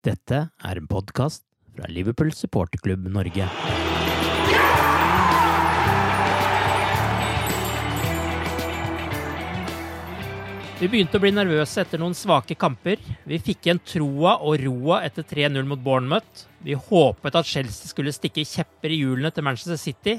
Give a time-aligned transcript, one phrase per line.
[0.00, 1.42] Dette er en podkast
[1.76, 3.44] fra Liverpool supporterklubb Norge.
[10.80, 12.96] Vi begynte å bli nervøse etter noen svake kamper.
[13.28, 16.46] Vi fikk igjen troa og roa etter 3-0 mot Bournemouth.
[16.64, 20.14] Vi håpet at Chelsea skulle stikke kjepper i hjulene til Manchester City,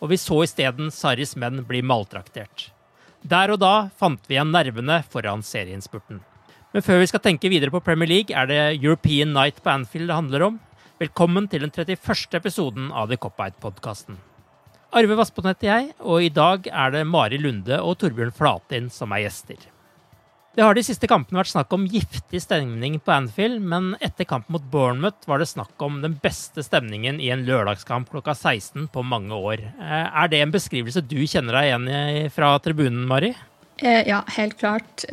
[0.00, 2.70] og vi så isteden Sarris menn bli maltraktert.
[3.20, 6.24] Der og da fant vi igjen nervene foran serieinnspurten.
[6.76, 10.10] Men før vi skal tenke videre på Premier League, er det European Night på Anfield
[10.10, 10.56] det handler om.
[11.00, 12.34] Velkommen til den 31.
[12.36, 14.18] episoden av The Cop-Out-podkasten.
[14.92, 19.14] Arve Vassbotn heter jeg, og i dag er det Mari Lunde og Torbjørn Flatin som
[19.16, 19.62] er gjester.
[20.52, 24.58] Det har de siste kampene vært snakk om giftig stemning på Anfield, men etter kampen
[24.58, 29.06] mot Bournemouth var det snakk om den beste stemningen i en lørdagskamp klokka 16 på
[29.14, 29.64] mange år.
[29.64, 33.32] Eh, Er det en beskrivelse du kjenner deg igjen i fra tribunen, Mari?
[33.80, 35.08] Eh, ja, helt klart.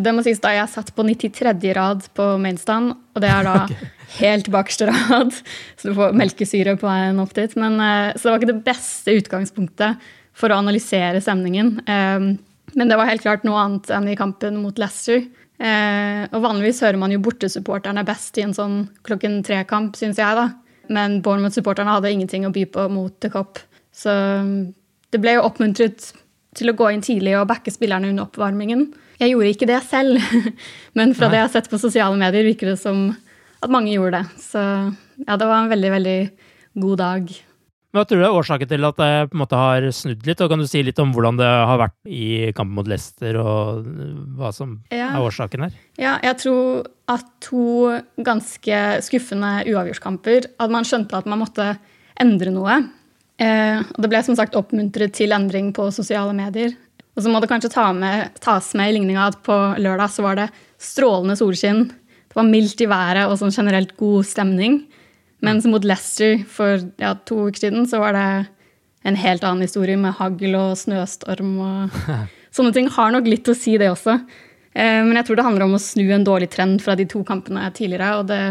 [0.00, 1.52] Det må sies da jeg satt på 93.
[1.76, 3.56] rad på mainstand, og det er da
[4.20, 5.34] helt bakerste rad,
[5.76, 7.56] så du får melkesyre på veien opp dit.
[7.60, 11.76] Men, eh, så det var ikke det beste utgangspunktet for å analysere stemningen.
[11.84, 12.32] Um,
[12.78, 15.24] men det var helt klart noe annet enn i kampen mot Leicester.
[15.60, 20.38] Eh, og vanligvis hører man jo bortesupporterne best i en sånn klokken tre-kamp, syns jeg,
[20.38, 20.48] da.
[20.90, 23.60] Men Bournemouth-supporterne hadde ingenting å by på mot The Cop.
[23.94, 24.70] Så um,
[25.12, 26.12] det ble jo oppmuntret
[26.56, 28.88] til å gå inn tidlig og backe spillerne under oppvarmingen.
[29.20, 30.18] Jeg gjorde ikke det selv,
[30.98, 31.34] men fra Nei.
[31.34, 33.10] det jeg har sett på sosiale medier, virker det som
[33.60, 34.40] at mange gjorde det.
[34.40, 34.58] Så
[35.26, 36.18] ja, det var en veldig, veldig
[36.80, 37.30] god dag.
[37.90, 40.38] Hva tror du er årsaken til at det på en måte har snudd litt?
[40.44, 43.88] Og kan du si litt om hvordan det har vært i kampen mot Leicester, og
[44.38, 45.08] hva som Ja.
[45.16, 45.72] er årsaken her?
[45.98, 51.66] Ja, jeg tror at to ganske skuffende uavgjortskamper At man skjønte at man måtte
[52.20, 52.78] endre noe.
[53.40, 56.74] Eh, og det ble som sagt oppmuntret til endring på sosiale medier.
[57.16, 60.24] Og så må det kanskje ta med, tas med i ligninga at på lørdag så
[60.24, 61.86] var det strålende solskinn.
[62.30, 64.82] Det var mildt i været og sånn generelt god stemning.
[65.44, 68.26] Mens mot Leicester for ja, to uker siden så var det
[69.08, 72.00] en helt annen historie med hagl og snøstorm og
[72.56, 72.90] sånne ting.
[72.92, 74.18] Har nok litt å si, det også.
[74.76, 77.24] Eh, Men jeg tror det handler om å snu en dårlig trend fra de to
[77.26, 78.42] kampene tidligere, og det,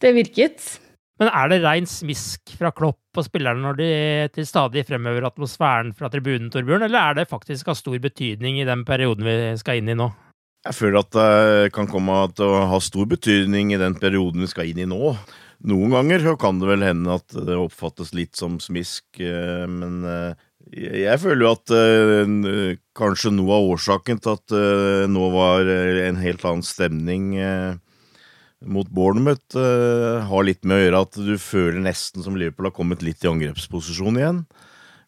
[0.00, 0.79] det virket.
[1.20, 3.90] Men er det rein smisk fra Klopp og spillerne når de
[4.32, 8.66] til stadig fremhever atmosfæren fra tribunen, Torbjørn, eller er det faktisk av stor betydning i
[8.68, 10.08] den perioden vi skal inn i nå?
[10.64, 14.48] Jeg føler at det kan komme til å ha stor betydning i den perioden vi
[14.48, 15.14] skal inn i nå.
[15.68, 20.46] Noen ganger kan det vel hende at det oppfattes litt som smisk, eh, men eh,
[20.72, 24.56] jeg føler jo at eh, kanskje noe av årsaken til at
[25.10, 27.32] nå var en helt annen stemning
[28.64, 32.76] mot Bournemouth, eh, har litt med å gjøre at du føler nesten som Liverpool har
[32.76, 34.42] kommet litt i angrepsposisjon igjen.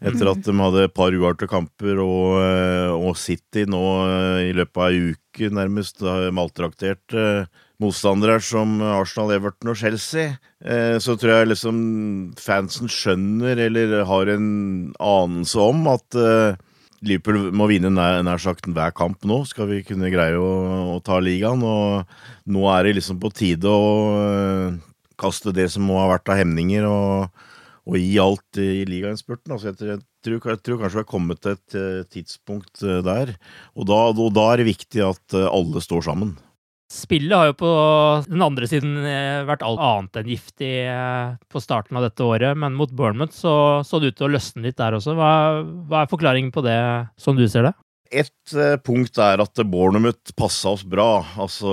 [0.03, 4.55] Etter at de hadde et par uarte kamper, og, eh, og City nå eh, i
[4.57, 7.47] løpet av ei uke nærmest har maltraktert eh,
[7.83, 10.37] motstandere som Arsenal, Everton og Chelsea,
[11.03, 11.79] så tror jeg liksom
[12.39, 14.45] fansen skjønner eller har en
[15.03, 16.15] anelse om at
[17.03, 20.53] Liverpool må vinne nær, nær sagt hver kamp nå, skal vi kunne greie å,
[20.95, 21.65] å ta ligaen.
[21.67, 23.89] Og nå er det liksom på tide å
[24.21, 24.77] eh,
[25.21, 27.43] kaste det som må ha vært av hemninger, og,
[27.89, 29.57] og gi alt i ligainnspurten.
[29.57, 33.03] Altså jeg, jeg tror, jeg tror kanskje vi har kommet til et eh, tidspunkt eh,
[33.03, 33.35] der.
[33.75, 36.37] Og da, og da er det viktig at alle står sammen.
[36.93, 37.69] Spillet har jo på
[38.27, 42.53] den andre siden eh, vært alt annet enn giftig eh, på starten av dette året,
[42.59, 43.55] men mot Bournemouth så,
[43.87, 45.15] så det ut til å løsne litt der også.
[45.17, 45.31] Hva,
[45.89, 46.77] hva er forklaringen på det,
[47.17, 47.73] som du ser det?
[48.13, 51.23] Et eh, punkt er at Bournemouth passa oss bra.
[51.41, 51.71] Altså,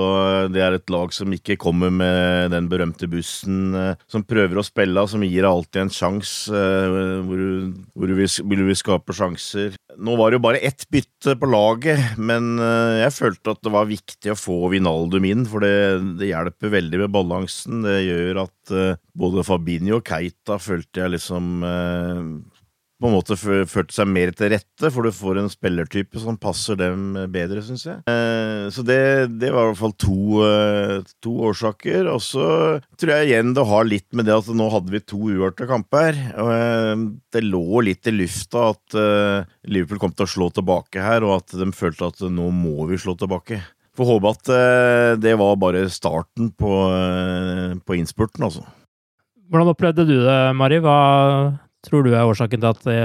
[0.54, 4.64] det er et lag som ikke kommer med den berømte bussen, eh, som prøver å
[4.64, 7.44] spille, som gir alltid en sjanse, eh, hvor,
[7.92, 9.76] hvor vi, vil, skape sjanser.
[10.00, 12.56] Nå var det jo bare ett bytte på laget, men
[13.02, 17.02] jeg følte at det var viktig å få Vinaldum inn, for det, det hjelper veldig
[17.04, 17.82] med balansen.
[17.84, 18.76] Det gjør at
[19.20, 21.66] både Fabinho og Keita følte jeg liksom
[23.00, 26.36] på en måte fø- følte seg mer til rette, for du får en spillertype som
[26.36, 28.02] passer dem bedre, syns jeg.
[28.12, 28.98] Eh, så det,
[29.40, 32.10] det var i hvert fall to, eh, to årsaker.
[32.12, 32.44] Og så
[33.00, 36.20] tror jeg igjen det har litt med det at nå hadde vi to uavgjorte kamper.
[36.44, 38.98] Eh, det lå litt i lufta at
[39.70, 43.00] Liverpool kom til å slå tilbake her, og at de følte at nå må vi
[43.00, 43.62] slå tilbake.
[43.96, 44.52] Får håpe at
[45.24, 46.70] det var bare starten på,
[47.88, 48.68] på innspurten, altså.
[49.50, 50.78] Hvordan opplevde du det, Mari?
[50.84, 50.98] Hva
[51.86, 53.00] tror du er årsaken til at det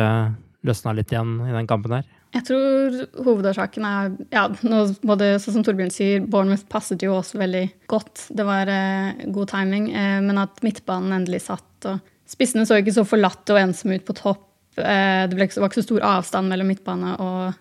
[0.64, 2.06] løsna litt igjen i den kampen her?
[2.34, 7.66] Jeg tror hovedårsaken er ja, det, sånn som Torbjørn sier, Bournemouth passet jo også veldig
[7.90, 8.24] godt.
[8.34, 11.86] Det var eh, god timing, eh, men at midtbanen endelig satt.
[11.86, 14.48] og Spissene så ikke så forlatte og ensomme ut på topp.
[14.80, 17.54] Eh, det ble var ikke så stor avstand mellom midtbane og,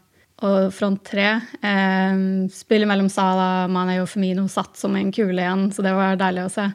[0.48, 1.30] og front tre.
[1.62, 2.25] Eh,
[2.57, 6.48] spillet mellom Salah, Mane og Femino satt som en kule igjen, så det var deilig
[6.48, 6.69] å se.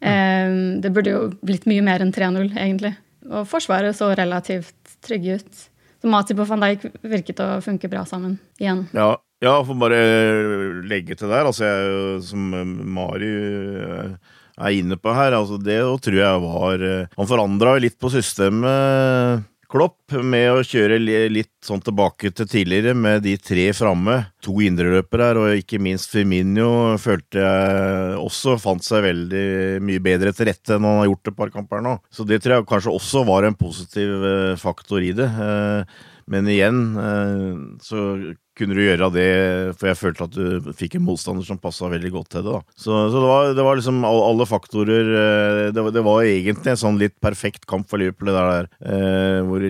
[0.00, 2.96] Eh, det burde jo blitt mye mer enn 3-0, egentlig.
[3.30, 5.62] Og Forsvaret så relativt trygge ut.
[6.02, 8.84] Så Matip og van Dijk virket å funke bra sammen igjen.
[8.96, 10.00] Ja, ja får bare
[10.84, 11.48] legge til der.
[11.48, 12.52] Altså, jeg, som
[12.96, 17.96] Mari eh, er inne på her, altså det tror jeg var eh, Han forandra litt
[18.00, 19.48] på systemet.
[19.74, 24.20] Klopp med å kjøre litt sånn tilbake til tidligere, med de tre framme.
[24.46, 29.42] To indreløpere her, og ikke minst Firmino følte jeg også fant seg veldig
[29.82, 31.96] mye bedre til rette enn han har gjort et par kamper nå.
[32.14, 35.26] Så det tror jeg kanskje også var en positiv eh, faktor i det.
[35.26, 35.98] Eh,
[36.30, 38.04] Men igjen eh, så
[38.54, 39.24] kunne du gjøre det,
[39.78, 42.52] for jeg følte at du fikk en motstander som passa veldig godt til det.
[42.54, 42.60] da.
[42.78, 46.22] Så, så det, var, det var liksom all- alle faktorer eh, det, var- det var
[46.28, 49.66] egentlig en sånn litt perfekt kamp for Liverpool, det der, eh, hvor,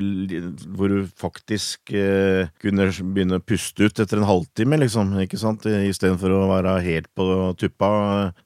[0.77, 5.17] hvor du faktisk eh, kunne begynne å puste ut etter en halvtime, liksom.
[5.25, 5.65] ikke sant?
[5.65, 7.29] Istedenfor å være helt på
[7.61, 7.91] tuppa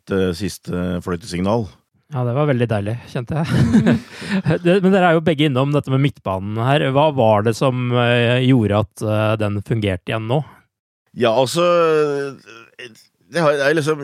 [0.08, 1.66] til siste fløytesignal.
[2.08, 3.96] Ja, det var veldig deilig, kjente jeg.
[4.64, 6.86] det, men dere er jo begge innom dette med midtbanen her.
[6.96, 10.40] Hva var det som eh, gjorde at eh, den fungerte igjen nå?
[11.18, 11.66] Ja, altså
[13.28, 14.02] det har, det er liksom,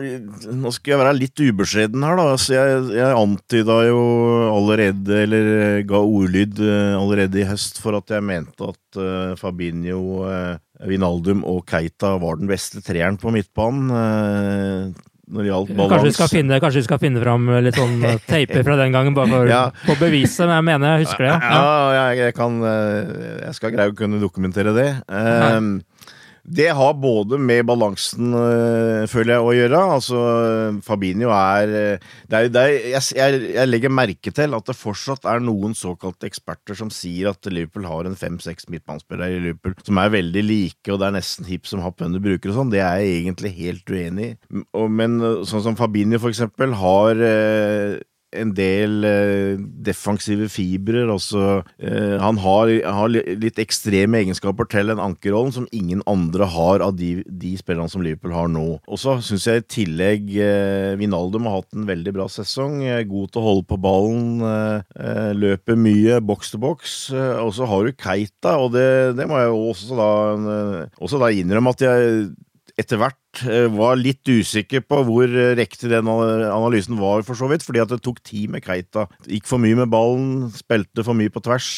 [0.61, 2.27] Nå skal jeg være litt ubeskjeden her, da.
[2.35, 4.03] Altså, jeg, jeg antyda jo
[4.51, 5.49] allerede, eller
[5.89, 11.41] ga ordlyd eh, allerede i høst, for at jeg mente at uh, Fabinho, uh, Vinaldum
[11.47, 13.89] og Keita var den beste treeren på midtbanen.
[13.97, 15.91] eh, når det gjaldt balans.
[15.95, 18.93] Kanskje vi skal finne, kanskje vi skal finne fram litt sånn eh, teiper fra den
[18.93, 19.63] gangen, bare for Ja.
[19.89, 21.33] å bevise, men jeg mener jeg husker det.
[21.33, 21.55] Ja.
[21.55, 21.73] Ja,
[22.11, 23.13] jeg, jeg kan eh,
[23.47, 24.89] Jeg skal greie å kunne dokumentere det.
[25.09, 25.59] Eh,
[26.45, 29.79] det har både med balansen, eh, føler jeg, å gjøre.
[29.95, 30.19] Altså,
[30.85, 35.25] Fabinho er eh, det er, det er jeg, jeg, legger merke til at det fortsatt
[35.31, 40.01] er noen såkalte eksperter som sier at Liverpool har en fem-seks midtbanespillere i Liverpool som
[40.01, 42.73] er veldig like, og det er nesten hipp som happ hvem du bruker og sånn.
[42.73, 44.59] Det er jeg egentlig helt uenig i.
[44.85, 47.25] Men eh, sånn som Fabinho, for eksempel, har
[48.39, 51.09] en del eh, defensive fibrer.
[51.11, 56.83] Også, eh, han har, har litt ekstreme egenskaper til den ankerrollen som ingen andre har
[56.85, 58.65] av de, de spillerne som Liverpool har nå.
[58.85, 62.81] Og så syns jeg i tillegg eh, Vinaldum har hatt en veldig bra sesong.
[62.85, 66.95] eh, God til å holde på ballen, eh, eh, løper mye, til boks.
[67.15, 70.11] Eh, og så har du Keita, og det, det må jeg også da,
[70.55, 72.27] eh, også da innrømme at jeg
[72.79, 77.49] etter hvert eh, var litt usikker på hvor eh, riktig den analysen var, for så
[77.51, 79.07] vidt, fordi at det tok tid med Keita.
[79.29, 81.69] Gikk for mye med ballen, spilte for mye på tvers.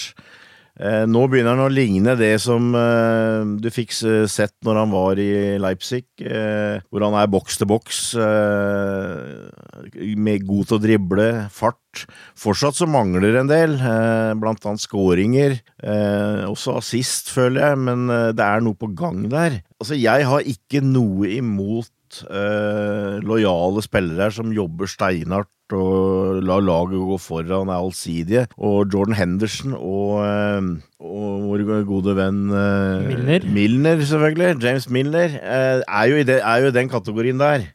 [0.77, 5.21] Eh, nå begynner han å ligne det som eh, du fikk sett når han var
[5.21, 11.27] i Leipzig, eh, hvor han er boks til boks, eh, med god til å drible,
[11.53, 12.05] fart.
[12.37, 15.57] Fortsatt så mangler en del, eh, blant annet skåringer.
[15.81, 19.61] Eh, også assist, føler jeg, men eh, det er noe på gang der.
[19.81, 27.05] Altså, jeg har ikke noe imot eh, lojale spillere som jobber steinhardt og lar laget
[27.09, 28.45] gå foran, er allsidige.
[28.57, 33.49] Og Jordan Henderson og, eh, og vår gode venn eh, Milner.
[33.57, 34.53] Milner, selvfølgelig.
[34.63, 37.67] James Milner eh, er, jo det, er jo i den kategorien der.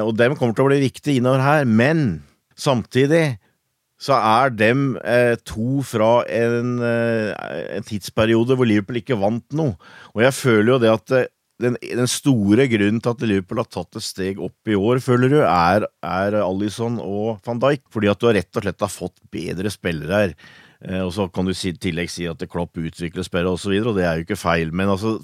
[0.00, 1.66] Og dem kommer til å bli viktige innover her.
[1.68, 2.22] Men
[2.56, 3.36] samtidig
[3.98, 7.32] så er dem eh, to fra en, eh,
[7.76, 9.74] en, tidsperiode hvor Liverpool ikke vant noe.
[10.14, 11.14] Og jeg føler jo det at
[11.62, 15.32] den, den, store grunnen til at Liverpool har tatt et steg opp i år, føler
[15.32, 17.86] du, er, er Alison og van Dijk.
[17.94, 20.34] Fordi at du rett og slett har fått bedre spillere her.
[20.86, 23.74] Eh, og så kan du i tillegg si at Klopp utvikler spillere osv., og, så
[23.74, 24.70] videre, og det er jo ikke feil.
[24.70, 25.18] Men altså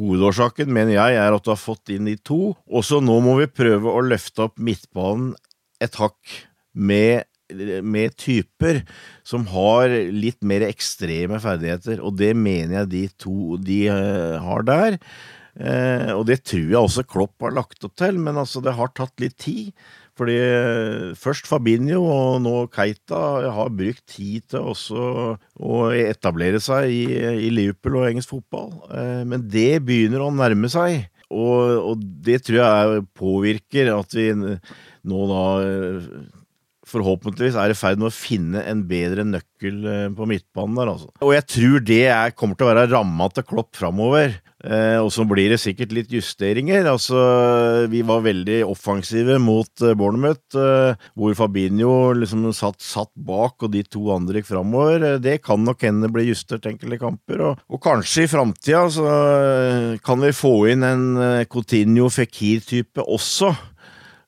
[0.00, 2.54] Hovedårsaken, mener jeg, er at du har fått inn de to.
[2.70, 5.34] Og så nå må vi prøve å løfte opp midtbanen
[5.80, 6.40] et hakk
[6.72, 8.84] med med typer
[9.26, 14.62] som har litt mer ekstreme ferdigheter, og det mener jeg de to de uh, har
[14.68, 14.98] der.
[15.58, 18.92] Uh, og det tror jeg også Klopp har lagt opp til, men altså det har
[18.94, 19.72] tatt litt tid.
[20.18, 23.20] Fordi uh, først Fabinho og nå Keita
[23.56, 25.06] har brukt tid til også
[25.58, 27.04] å etablere seg i,
[27.46, 28.74] i Liverpool og engelsk fotball,
[29.26, 31.08] men det begynner å nærme seg.
[31.30, 35.44] Og, og det tror jeg påvirker at vi nå da
[36.90, 41.10] forhåpentligvis er i ferd med å finne en bedre nøkkel eh, på midtbanen der, altså.
[41.24, 44.38] Og jeg tror det er, kommer til å være ramma til Klopp framover.
[44.60, 46.84] Eh, og så blir det sikkert litt justeringer.
[46.90, 47.16] Altså,
[47.92, 53.72] vi var veldig offensive mot eh, Bournemouth, eh, hvor Fabinho liksom satt, satt, bak og
[53.72, 55.06] de to andre gikk framover.
[55.14, 57.44] Eh, det kan nok hende bli justert enkelte kamper.
[57.48, 61.08] Og, og kanskje i framtida så eh, kan vi få inn en
[61.48, 63.54] Coutinho Fikir-type også.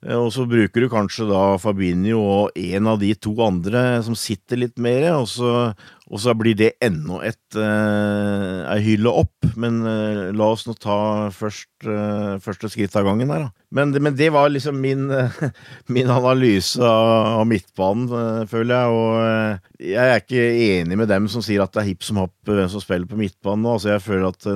[0.02, 4.18] Eh, og så bruker du kanskje da Fabinho og en av de to andre som
[4.18, 5.52] sitter litt mer, og så,
[6.10, 9.36] og så blir det enda et ei hylle opp.
[9.58, 13.66] Men eh, la oss nå ta først, eh, første skritt av gangen her, da.
[13.72, 15.06] Men, men det var liksom min,
[15.94, 18.96] min analyse av, av midtbanen, føler jeg.
[18.98, 20.48] Og jeg er ikke
[20.80, 23.20] enig med dem som sier at det er hipp som happ hvem som spiller på
[23.20, 23.78] midtbanen nå.
[23.78, 24.50] Altså, jeg føler at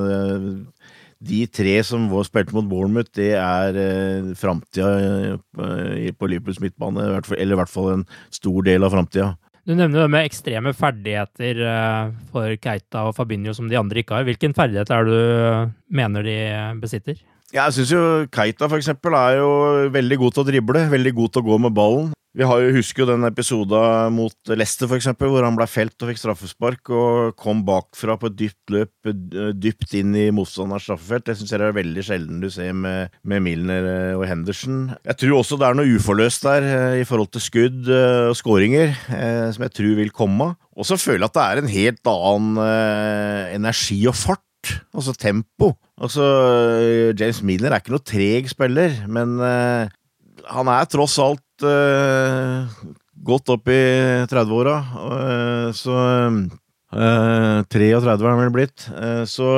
[1.24, 4.90] de tre som spilte mot Bournemouth, det er eh, framtida
[5.32, 7.08] eh, på Liverpools midtbane.
[7.38, 9.34] Eller i hvert fall en stor del av framtida.
[9.66, 14.18] Du nevner det med ekstreme ferdigheter eh, for Keita og Fabinho som de andre ikke
[14.18, 14.28] har.
[14.28, 16.36] Hvilken ferdighet er det du mener de
[16.82, 17.18] besitter?
[17.54, 18.04] Jeg syns jo
[18.34, 19.50] Keita for eksempel er jo
[19.94, 22.12] veldig god til å drible, veldig god til å gå med ballen.
[22.36, 26.18] Vi jo, husker jo den episoden mot Leicester, eksempel, hvor han ble felt og fikk
[26.20, 29.08] straffespark og kom bakfra på et dypt løp
[29.56, 31.24] dypt inn i motstanderens straffefelt.
[31.24, 34.90] Det syns jeg er veldig sjelden du ser med, med, Milner eh, og Henderson.
[35.00, 38.36] Jeg tror også det er noe uforløst der eh, i forhold til skudd eh, og
[38.36, 38.92] skåringer,
[39.56, 40.52] som jeg tror vil komme.
[40.76, 42.60] Og så føler jeg at det er en helt annen
[43.56, 45.72] energi og fart altså tempo.
[45.96, 46.26] Altså,
[47.16, 49.86] James Milner er ikke noe treg spiller, men uh,
[50.52, 52.68] han er tross alt uh,
[53.26, 53.80] godt opp i
[54.28, 55.96] 30-åra, uh, så
[56.92, 58.86] uh, 33 har han vel blitt.
[59.30, 59.50] så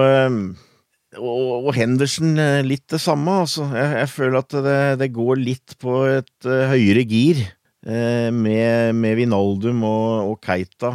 [1.19, 2.37] og, og, Henderson
[2.67, 3.67] litt det samme, altså.
[3.75, 7.47] Jeg, jeg føler at det, det, går litt på et høyere gir.
[7.89, 10.91] Med, med, Vinaldum og, og Keita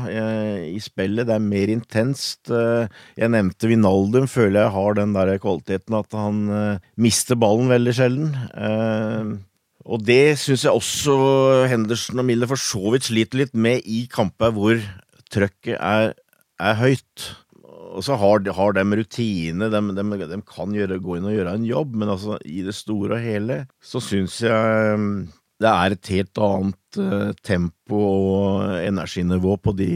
[0.67, 1.25] i spillet.
[1.25, 2.51] Det er mer intenst.
[2.51, 6.43] jeg nevnte Vinaldum, føler jeg har den der kvaliteten at han
[7.00, 8.36] mister ballen veldig sjelden.
[9.83, 11.15] Og det syns jeg også
[11.71, 14.79] Henderson og Miller for så vidt sliter litt med i kamper hvor
[15.33, 16.13] trøkket er,
[16.61, 17.29] er høyt.
[17.93, 21.55] Og så har, har de rutine, de, de, de, kan gjøre, gå inn og gjøre
[21.59, 25.11] en jobb, men altså, i det store og hele så syns jeg um,
[25.61, 29.91] det er et helt annet uh, tempo og energinivå på de,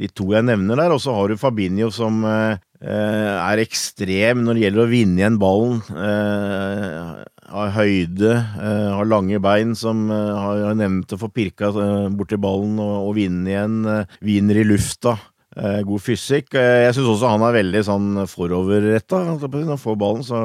[0.00, 0.96] de, to jeg nevner der.
[0.96, 5.38] Og så har du Fabinho som uh, er ekstrem når det gjelder å vinne igjen
[5.40, 5.80] ballen.
[5.92, 12.08] Uh, har høyde, eh, har lange bein, som eh, har nevnt å få pirka eh,
[12.14, 13.78] borti ballen og, og vinne igjen.
[14.24, 15.18] Vinner i lufta.
[15.54, 16.56] God fysikk.
[16.58, 19.20] Jeg syns også han er veldig sånn foroverretta.
[19.38, 20.40] Når han får ballen, så,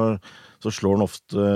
[0.62, 1.46] så, slår han ofte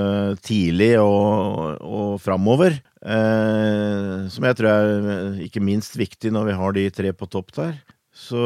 [0.42, 2.80] tidlig og, og framover.
[2.98, 7.78] Som jeg tror er ikke minst viktig når vi har de tre på topp der.
[8.10, 8.42] Så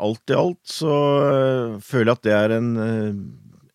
[0.00, 0.96] alt i alt så
[1.84, 2.72] føler jeg at det er en,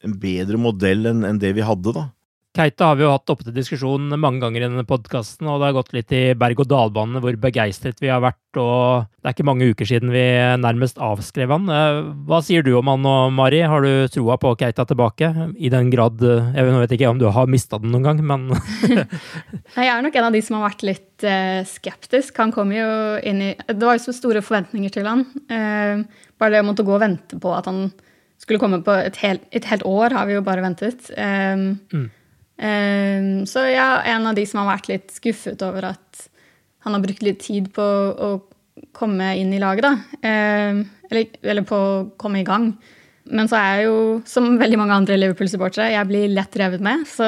[0.10, 2.10] en bedre modell enn en det vi hadde, da.
[2.58, 5.68] Keita har vi jo hatt oppe til diskusjon mange ganger i denne podkasten, og det
[5.68, 9.68] har gått litt i berg-og-dal-bane hvor begeistret vi har vært, og det er ikke mange
[9.70, 10.24] uker siden vi
[10.64, 11.70] nærmest avskrev han.
[11.70, 13.62] Eh, hva sier du om han nå, Mari?
[13.70, 15.30] Har du troa på Keita tilbake?
[15.54, 18.50] I den grad Jeg vet ikke om du har mista den noen gang, men
[19.78, 22.42] Jeg er nok en av de som har vært litt uh, skeptisk.
[22.42, 22.90] Han kom jo
[23.22, 25.28] inn i Det var jo så store forventninger til han.
[25.48, 27.88] Bare det å måtte gå og vente på at han
[28.42, 31.10] skulle komme på et helt, et helt år, har vi jo bare ventet.
[31.18, 32.08] Um, mm.
[32.58, 36.28] Um, så ja, en av de som har vært litt skuffet over at
[36.86, 38.30] han har brukt litt tid på å
[38.98, 39.94] komme inn i laget, da.
[40.22, 42.72] Um, eller, eller, på å komme i gang.
[43.28, 43.98] Men så er jeg jo,
[44.30, 47.04] som veldig mange andre Liverpool-supportere, jeg blir lett revet med.
[47.10, 47.28] Så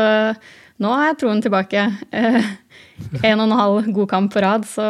[0.80, 1.86] nå har jeg troen tilbake.
[2.16, 2.42] Uh,
[3.22, 4.86] en og en halv god kamp på rad, så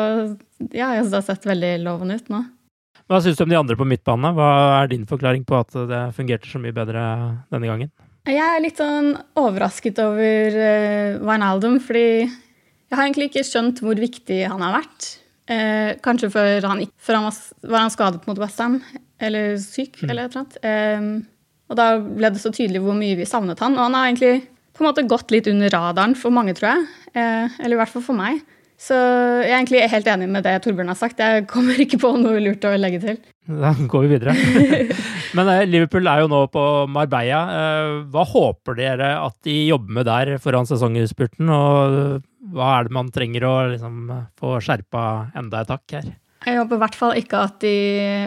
[0.71, 2.43] ja, jeg synes det har sett veldig lovende ut nå.
[3.09, 4.31] Hva syns du om de andre på midtbane?
[4.37, 4.49] Hva
[4.83, 7.01] er din forklaring på at det fungerte så mye bedre
[7.49, 7.91] denne gangen?
[8.27, 12.27] Jeg er litt sånn overrasket over uh, Wijnaldum, fordi
[12.89, 15.07] jeg har egentlig ikke skjønt hvor viktig han har vært.
[15.49, 18.79] Eh, kanskje før han, før han var, var, han skadet mot Westham,
[19.21, 20.09] eller syk, mm.
[20.09, 20.57] eller annet.
[20.61, 21.07] Eh,
[21.69, 23.77] og da ble det så tydelig hvor mye vi savnet han.
[23.77, 24.43] Og han har egentlig
[24.77, 26.87] på en måte gått litt under radaren for mange, tror jeg.
[27.13, 28.41] Eh, eller i hvert fall for meg.
[28.79, 31.19] Så jeg er egentlig helt enig med det Torbjørn har sagt.
[31.19, 33.17] Jeg kommer ikke på noe lurt å legge til.
[33.49, 34.35] Da går vi videre.
[35.37, 37.41] Men eh, Liverpool er jo nå på Marbella.
[37.57, 41.51] Eh, hva håper dere at de jobber med der foran sesongutspurten?
[41.51, 42.23] Og
[42.55, 43.99] hva er det man trenger å liksom,
[44.39, 45.03] få skjerpa
[45.37, 46.09] enda et hakk her?
[46.49, 47.73] Jeg håper i hvert fall ikke at de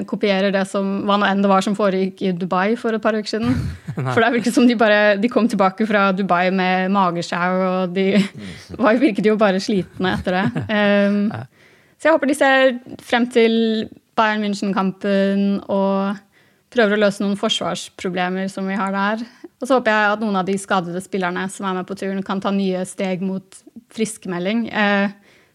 [0.09, 3.17] kopierer det som hva nå enn det var som foregikk i Dubai for et par
[3.19, 3.57] uker siden.
[4.13, 8.07] for det virket som de bare de kom tilbake fra Dubai med mageskjau, og de
[8.83, 10.67] var, virket jo bare slitne etter det.
[10.71, 11.25] Um,
[11.99, 13.55] så jeg håper de ser frem til
[14.19, 16.19] Bayern München-kampen og
[16.73, 19.25] prøver å løse noen forsvarsproblemer som vi har der.
[19.63, 22.23] Og så håper jeg at noen av de skadede spillerne som er med på turen,
[22.27, 23.61] kan ta nye steg mot
[23.95, 24.65] friskmelding.
[24.73, 25.13] Eh,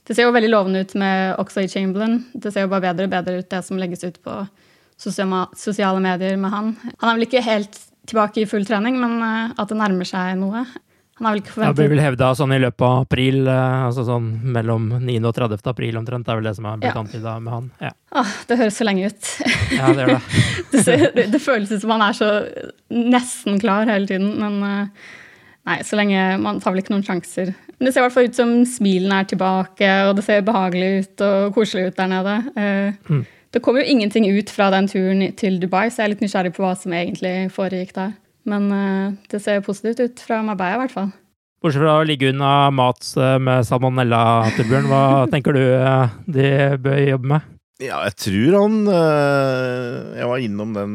[0.07, 2.21] det ser jo veldig lovende ut med Oxlade Chamberlain.
[2.33, 4.39] Det ser jo bare bedre og bedre ut, det som legges ut på
[4.97, 6.73] sosiale medier med han.
[7.01, 7.75] Han er vel ikke helt
[8.07, 10.63] tilbake i full trening, men eh, at det nærmer seg noe.
[11.17, 13.83] Han har vel ikke forventet Det blir vel hevda sånn i løpet av april, eh,
[13.89, 15.17] altså sånn mellom 9.
[15.27, 15.61] og 30.
[15.73, 16.27] april omtrent.
[16.27, 17.03] Det er vel det som er blitt ja.
[17.03, 17.69] antyda med han.
[17.83, 17.93] Ja.
[18.21, 19.31] Åh, det høres så lenge ut.
[19.75, 20.41] Ja, det gjør det.
[20.71, 22.33] det, ser, det, føles ut som han er så
[22.95, 25.07] nesten klar hele tiden, men eh,
[25.67, 28.29] nei, så lenge Man tar vel ikke noen sjanser men det ser i hvert fall
[28.31, 32.38] ut som smilene er tilbake, og det ser behagelig ut og koselig ut der nede.
[32.57, 33.25] Uh, mm.
[33.53, 36.55] Det kom jo ingenting ut fra den turen til Dubai, så jeg er litt nysgjerrig
[36.55, 38.15] på hva som egentlig foregikk der.
[38.50, 41.12] Men uh, det ser positivt ut fra Marbella, i hvert fall.
[41.62, 44.24] Bortsett fra å ligge unna mat eh, med salmonella,
[44.57, 45.63] Torbjørn, hva tenker du
[46.29, 46.50] de
[46.81, 47.48] bør jobbe med?
[47.81, 50.93] Ja, jeg tror han Jeg var innom den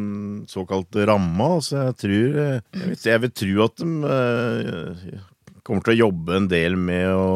[0.50, 5.20] såkalte ramma, så jeg tror Jeg, vet, jeg vil tro at de
[5.66, 7.28] kommer til å jobbe en del med å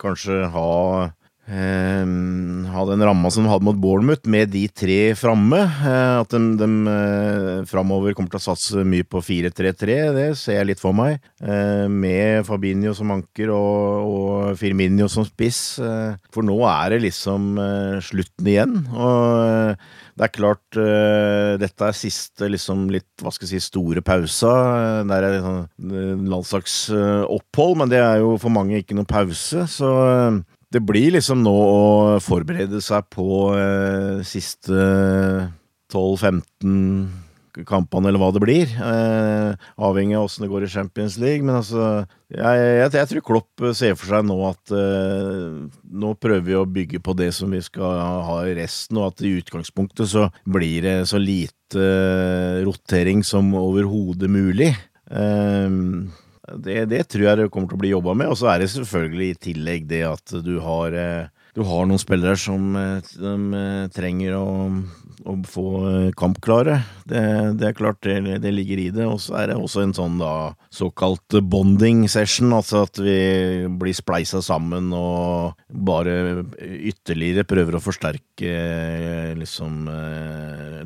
[0.00, 0.68] kanskje ha
[1.48, 2.08] eh,
[2.72, 5.60] ha den ramma som de hadde mot Bournemouth, med de tre framme.
[5.64, 10.60] Eh, at de, de eh, framover kommer til å satse mye på 4-3-3, det ser
[10.60, 11.22] jeg litt for meg.
[11.38, 15.78] Med Fabinho som anker og, og Firminio som spiss.
[16.34, 17.54] For nå er det liksom
[18.04, 18.74] slutten igjen.
[18.90, 19.78] Og
[20.18, 20.78] det er klart,
[21.62, 24.52] dette er siste liksom litt, hva skal jeg si, store pausa.
[25.06, 29.68] Det er sånn landslagsopphold, men det er jo for mange ikke noe pause.
[29.70, 29.92] Så
[30.74, 34.76] det blir liksom nå å forberede seg på eh, siste
[35.92, 37.24] 12-15
[37.66, 38.70] kampene, eller hva det blir.
[38.70, 41.44] Eh, avhengig av åssen det går i Champions League.
[41.46, 45.56] Men altså, jeg, jeg, jeg tror Klopp ser for seg nå at eh,
[46.04, 49.24] nå prøver vi å bygge på det som vi skal ha i resten, og at
[49.24, 54.72] i utgangspunktet så blir det så lite eh, rotering som overhodet mulig.
[55.08, 55.68] Eh,
[56.56, 58.32] det, det, tror jeg det kommer til å bli jobba med.
[58.32, 61.26] Og så er det selvfølgelig i tillegg det at du har eh,
[61.58, 64.48] du har noen spillere som eh, de eh, trenger å,
[65.26, 66.76] å få eh, kampklare.
[67.08, 67.22] Det,
[67.58, 69.06] det, er klart det, det, ligger i det.
[69.10, 73.18] Og så er det også en sånn da såkalt bonding session, altså at vi
[73.80, 78.54] blir spleisa sammen og bare ytterligere prøver å forsterke
[79.40, 79.88] liksom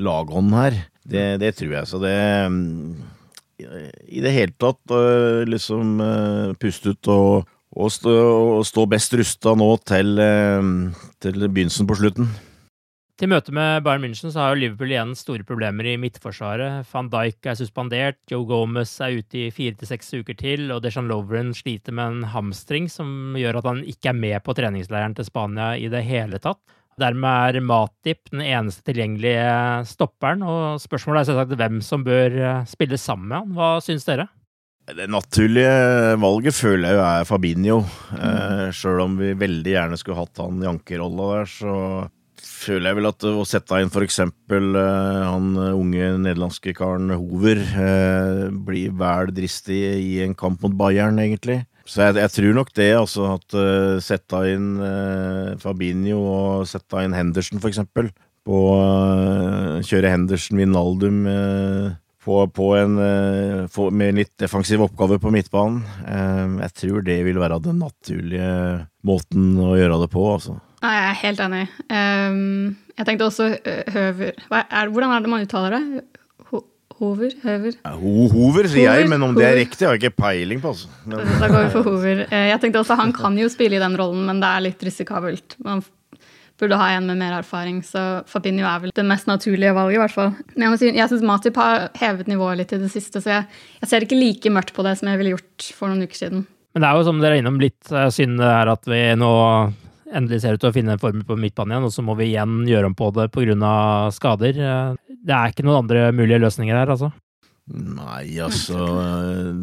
[0.02, 0.84] Lagånden her.
[1.02, 1.90] Det, det tror jeg.
[1.90, 2.16] Så det
[3.62, 4.94] i det hele tatt
[5.48, 5.98] liksom
[6.60, 8.14] puste ut og og stå,
[8.68, 10.72] stå best rusta nå til, eh,
[11.22, 12.32] til, begynnelsen på slutten.
[13.20, 16.88] Til møtet med Bayern München så har jo Liverpool igjen store problemer i midtforsvaret.
[16.90, 20.82] Van Dijk er suspendert, Joe Gomez er ute i fire til seks uker til, og
[20.82, 25.14] Dejan Lovren sliter med en hamstring som gjør at han ikke er med på treningsleiren
[25.14, 26.60] til Spania i det hele tatt.
[27.00, 29.48] Dermed er Matip den eneste tilgjengelige
[29.88, 33.52] stopperen, og spørsmålet er selvsagt hvem som bør eh, spille sammen med han.
[33.56, 34.28] Hva syns dere?
[34.92, 37.76] Det naturlige valget føler jeg jo er Fabinho.
[38.16, 41.76] Eh, Sjøl om vi veldig gjerne skulle hatt han i ankerrolla der, så
[42.42, 44.18] føler jeg vel at å sette inn f.eks.
[44.26, 44.78] Eh,
[45.22, 51.62] han unge nederlandske karen Hover eh, blir vel dristig i en kamp mot Bayern, egentlig.
[51.88, 57.02] Så jeg, jeg tror nok det, altså at uh, sette inn uh, Fabinho og sette
[57.02, 58.12] inn Henderson, for eksempel.
[58.46, 61.90] På uh, kjøre Henderson, Vinaldum uh,
[62.22, 65.82] på, på en, uh, med en litt defensiv oppgave på midtbanen.
[66.62, 68.52] Jeg tror det vil være den naturlige
[69.06, 70.60] måten å gjøre det på, altså.
[70.82, 71.66] Nei, jeg er helt enig.
[71.94, 72.38] Um,
[72.98, 73.44] jeg tenkte også
[73.94, 76.02] Høver er, Hvordan er det man uttaler det?
[77.02, 77.32] Hover?
[77.42, 77.74] Høver?
[77.80, 79.42] Ja, ho hover, sier hover, jeg, men om hover.
[79.42, 80.70] det er riktig, har jeg ikke peiling på.
[80.70, 80.92] Altså.
[81.02, 82.22] Men, da går vi for Hover.
[82.30, 85.58] Jeg tenkte også Han kan jo spille i den rollen, men det er litt risikabelt.
[85.66, 85.82] Man
[86.62, 87.82] burde ha en med mer erfaring.
[87.86, 90.32] Så Fabinho er vel det mest naturlige valget, i hvert fall.
[90.54, 93.60] Men jeg, si, jeg syns Matip har hevet nivået litt i det siste, så jeg,
[93.80, 96.46] jeg, ser ikke like mørkt på det som jeg ville gjort for noen uker siden.
[96.72, 99.00] Men det er jo som dere er innom litt eh, synd det er at vi
[99.20, 99.32] nå
[100.12, 102.30] endelig ser ut til å finne en formel på midtbanen igjen, og så må vi
[102.30, 103.74] igjen gjøre om på det pga.
[104.12, 104.58] skader.
[105.22, 107.12] Eh, det er ikke noen andre mulige løsninger her, altså?
[107.72, 108.76] Nei, altså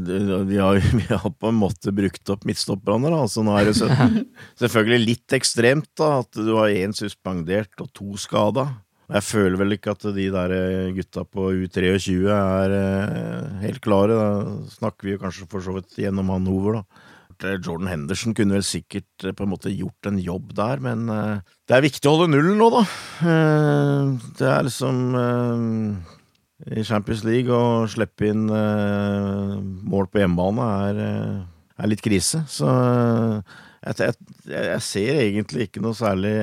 [0.07, 3.23] Vi har, vi har på en måte brukt opp midtstopperne, da.
[3.27, 3.89] Altså, nå er det så,
[4.61, 8.69] selvfølgelig litt ekstremt da, at du har én suspendert og to skada.
[9.09, 10.51] Jeg føler vel ikke at de der
[10.93, 14.15] gutta på U23 er eh, helt klare.
[14.15, 17.05] Da snakker vi kanskje for så vidt gjennom han Hoover, da.
[17.43, 21.39] Jordan Henderson kunne vel sikkert eh, på en måte gjort en jobb der, men uh,
[21.69, 22.83] det er viktig å holde nullen nå, da.
[24.39, 24.99] Det er liksom
[26.75, 31.01] i Champions League å slippe inn mål på hjemmebane er,
[31.77, 32.41] er, litt krise.
[32.51, 34.15] Så jeg, jeg,
[34.49, 36.33] jeg, ser egentlig ikke noe særlig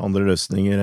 [0.00, 0.82] andre løsninger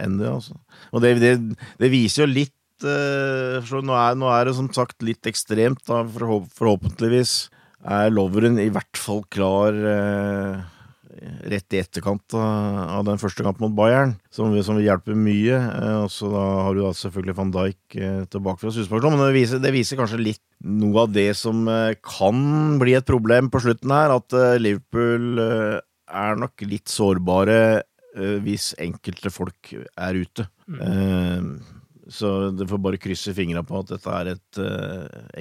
[0.00, 0.56] enn det, altså.
[0.94, 1.34] Og det, det,
[1.82, 7.36] det viser jo litt nå er, nå er, det som sagt litt ekstremt, da, forhåpentligvis
[7.86, 10.64] er Loveren i hvert fall klar eh,
[11.50, 15.56] rett i etterkant av, den første kampen mot Bayern, som, som vil hjelpe mye.
[15.56, 19.28] Eh, og så da har du da selvfølgelig van Dijk eh, tilbake fra suspensjon, men
[19.28, 23.50] det viser, det viser, kanskje litt noe av det som eh, kan bli et problem
[23.52, 27.60] på slutten her, at eh, Liverpool eh, er nok litt sårbare
[28.16, 30.46] hvis enkelte folk er ute.
[30.72, 31.58] Mm.
[32.08, 34.60] Så det får bare krysse fingra på at dette er et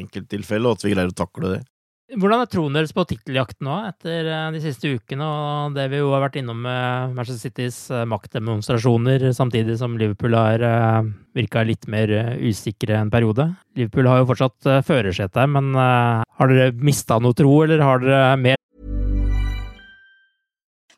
[0.02, 1.62] enkelttilfelle, og at vi greier å takle det.
[2.06, 5.98] Hvordan er troen deres på titteljakten nå, etter eh, de siste ukene og det vi
[5.98, 11.64] jo har vært innom med Manchester Citys eh, maktdemonstrasjoner, samtidig som Liverpool har eh, virka
[11.66, 13.48] litt mer usikre en periode?
[13.74, 18.62] Liverpool har jo fortsatt førersetet, men har dere mista noe tro, eller har dere mer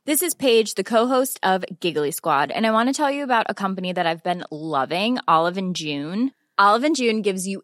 [0.03, 3.45] This is Paige, the co-host of Giggly Squad, and I want to tell you about
[3.47, 6.31] a company that I've been loving, Olive and June.
[6.59, 7.63] Olive and June gives you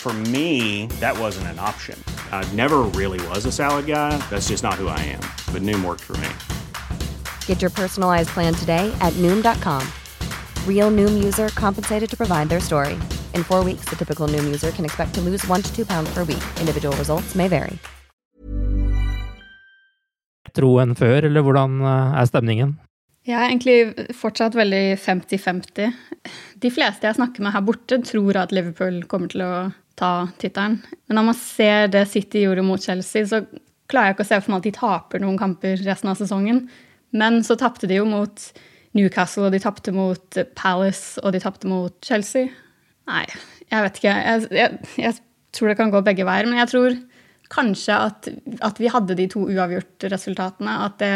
[0.00, 2.02] For me, that wasn't an option.
[2.30, 4.16] I never really was a salad guy.
[4.30, 5.20] That's just not who I am.
[5.52, 6.28] But Noom worked for me.
[7.46, 9.82] Get your personalized plan today at Noom.com.
[10.66, 12.94] Real Noom user compensated to provide their story.
[13.34, 16.08] In four weeks, the typical Noom user can expect to lose one to two pounds
[16.14, 16.44] per week.
[16.60, 17.78] Individual results may vary.
[20.56, 22.70] Tro enn før, eller hvordan eh, er stemningen?
[23.28, 25.92] Jeg er egentlig fortsatt veldig 50-50.
[26.62, 29.52] De fleste jeg snakker med her borte, tror at Liverpool kommer til å
[29.98, 30.78] ta tittelen.
[31.08, 33.42] Men når man ser det City gjorde mot Chelsea, så
[33.88, 36.66] klarer jeg ikke å se for meg at de taper noen kamper resten av sesongen.
[37.16, 38.48] Men så tapte de jo mot
[38.96, 42.52] Newcastle, og de tapte mot Palace, og de tapte mot Chelsea.
[43.08, 43.24] Nei,
[43.68, 44.14] jeg vet ikke.
[44.14, 45.18] Jeg, jeg, jeg,
[45.56, 46.48] tror det kan gå begge veier.
[46.48, 46.96] Men jeg tror
[47.52, 48.28] kanskje at,
[48.64, 50.74] at vi hadde de to uavgjort-resultatene.
[50.84, 51.14] At det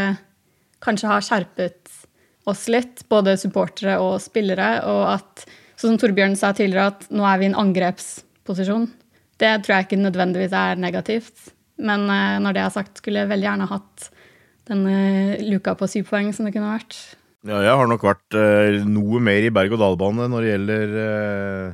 [0.83, 1.99] kanskje har skjerpet
[2.49, 4.75] oss litt, både supportere og spillere.
[4.89, 5.45] Og at,
[5.77, 7.75] sånn som Torbjørn sa tidligere, at nå er vi en en
[8.43, 8.91] angrepsposisjon.
[9.39, 11.53] Det tror jeg ikke nødvendigvis er negativt.
[11.79, 14.11] Men eh, når det er sagt, skulle jeg veldig gjerne hatt
[14.69, 16.97] denne luka på syv poeng som det kunne vært.
[17.43, 21.73] Ja, jeg har nok vært eh, noe mer i berg-og-dal-bane når det gjelder eh,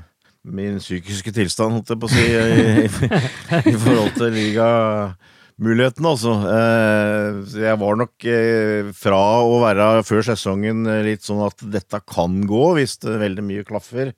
[0.49, 6.39] min psykiske tilstand, holdt jeg på å si, i, i, i forhold til ligamulighetene, altså.
[6.55, 12.01] Eh, jeg var nok eh, fra å være før sesongen eh, litt sånn at dette
[12.09, 14.15] kan gå, hvis det veldig mye klaffer.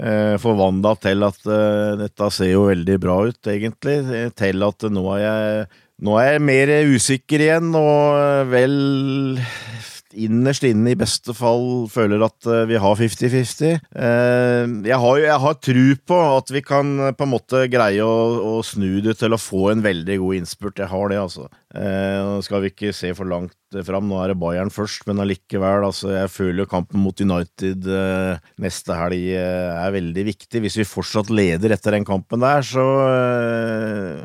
[0.00, 4.00] Eh, Forvandla til at eh, dette ser jo veldig bra ut, egentlig.
[4.38, 8.76] Til at nå er jeg nå er jeg mer usikker igjen, og vel
[10.18, 13.78] innerst inne i beste fall føler at eh, vi har 50-50.
[14.90, 18.16] Jeg har, jeg har tru på at vi kan eh, på en måte greie å,
[18.50, 20.82] å, snu det til å få en veldig god innspurt.
[20.82, 21.48] Jeg har det, altså.
[21.70, 23.54] Nå skal vi ikke se for langt
[23.86, 25.86] fram, nå er det Bayern først, men allikevel.
[25.86, 27.86] Altså, jeg føler kampen mot United
[28.58, 30.64] neste helg er veldig viktig.
[30.64, 32.88] Hvis vi fortsatt leder etter den kampen der, så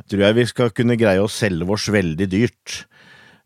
[0.09, 2.81] tror jeg vi skal kunne greie å selge oss veldig dyrt.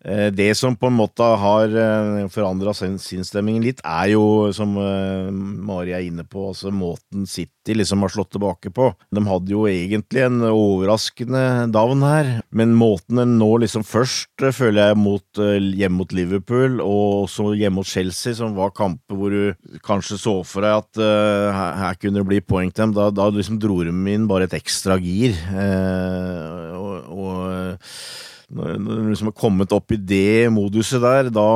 [0.05, 4.23] Eh, det som på en måte har eh, forandra sinnstemmingen litt, er jo,
[4.55, 8.93] som eh, Mari er inne på, altså måten City liksom har slått tilbake på.
[9.11, 14.91] De hadde jo egentlig en overraskende down her, men måten den nå liksom først, føler
[14.91, 19.79] jeg, mot, hjemme mot Liverpool, og også hjemme mot Chelsea, som var kamper hvor du
[19.85, 23.27] kanskje så for deg at uh, her, kunne det bli poeng til dem, da, da
[23.33, 25.35] liksom dro de inn bare et ekstra gir.
[25.51, 27.89] Uh, og, og
[28.49, 31.49] når du liksom har kommet opp i det moduset der, da,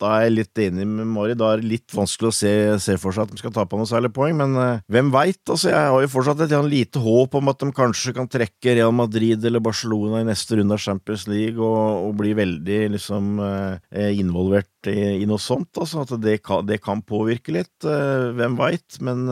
[0.00, 1.36] da er jeg litt enig med Mari.
[1.38, 3.78] Da er det litt vanskelig å se, se for seg at de skal ta på
[3.78, 5.40] noe særlig poeng, men eh, hvem veit?
[5.46, 8.94] Altså, jeg har jo fortsatt et lite håp om at de kanskje kan trekke Real
[8.96, 14.10] Madrid eller Barcelona i neste runde av Champions League og, og bli veldig liksom eh,
[14.20, 15.72] involvert i, i, noe sånt.
[15.76, 17.76] Altså, at det kan, det kan påvirke litt.
[17.84, 19.00] Eh, hvem veit?
[19.04, 19.28] Men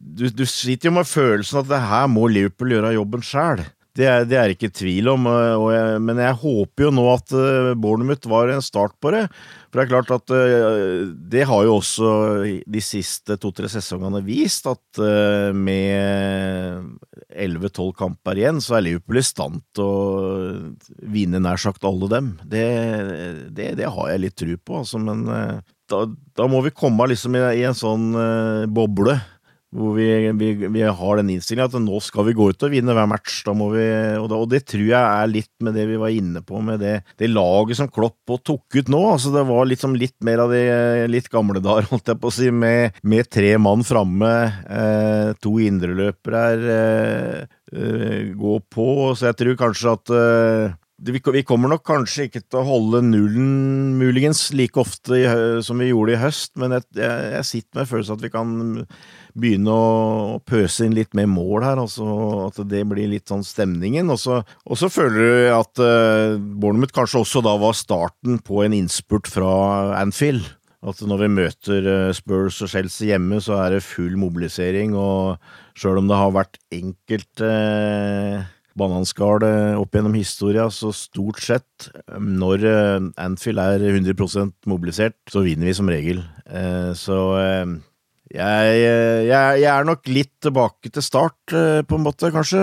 [0.00, 3.62] du, du sitter jo med følelsen at det her må Liverpool gjøre jobben sjæl.
[4.00, 5.26] Det er, det er ikke tvil om,
[5.72, 9.26] jeg, men jeg håper jo nå at uh, Bournemouth var en start på det.
[9.68, 12.12] For det er klart at uh, det har jo også
[12.64, 16.88] de siste to-tre sesongene vist, at uh, med
[17.28, 22.32] 11-12 kamper igjen, så er Liverpool i stand til å vinne nær sagt alle dem.
[22.44, 22.64] Det,
[23.52, 25.26] det, det har jeg litt tru på, altså, men
[25.90, 28.14] da, da, må vi komme liksom i, i en sånn
[28.70, 29.18] boble
[29.70, 32.94] hvor vi, vi, vi, har den innstillinga at nå skal vi gå ut og vinne
[32.96, 33.42] hver match.
[33.46, 33.84] Da må vi,
[34.18, 36.82] og, da, og, det tror jeg er litt med det vi var inne på med
[36.82, 39.02] det, det laget som Klopp og tok ut nå.
[39.12, 40.64] altså Det var liksom litt mer av de
[41.10, 44.32] litt gamle dager, holdt jeg på å si, med, med tre mann framme.
[44.66, 46.68] Eh, to indreløpere her.
[46.74, 48.90] Eh, eh, gå på.
[49.14, 50.78] Så jeg tror kanskje at eh,
[51.14, 56.18] vi kommer nok kanskje ikke til å holde nullen, muligens, like ofte som vi gjorde
[56.18, 58.52] i høst, men jeg, jeg, jeg sitter med følelsen at vi kan
[59.38, 62.06] begynne å pøse inn litt mer mål her, altså
[62.48, 64.10] at det blir litt sånn stemningen.
[64.12, 68.64] Og så, og så føler du at uh, Bournemouth kanskje også da var starten på
[68.64, 69.52] en innspurt fra
[70.00, 70.46] Anfield.
[70.80, 75.36] At når vi møter uh, Spurs og Chelsea hjemme, så er det full mobilisering, og
[75.78, 78.48] sjøl om det har vært enkelte uh,
[78.80, 79.44] bananskall
[79.76, 82.62] opp gjennom historia, så stort sett, når
[83.20, 86.22] Anfield er 100% mobilisert, så vinner vi som regel.
[86.96, 87.18] Så
[88.30, 88.74] jeg,
[89.26, 92.60] jeg, jeg, er nok litt tilbake til start, eh, på en måte, kanskje.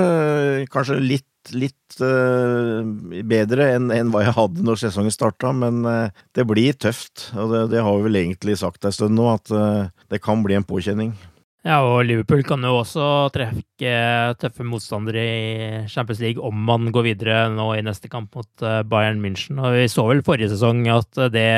[0.72, 2.84] Kanskje litt, litt uh,
[3.28, 5.84] bedre enn, enn hva jeg hadde når sesongen starta, men
[6.36, 7.30] det blir tøft.
[7.36, 9.52] Og det, det, har vi vel egentlig sagt en stund nå, at
[10.12, 11.16] det kan bli en påkjenning.
[11.68, 13.94] Ja, og Liverpool kan jo også trekke
[14.40, 19.20] tøffe motstandere i Champions League om man går videre nå i neste kamp mot Bayern
[19.20, 19.60] München.
[19.60, 21.50] Og vi så vel forrige sesong at det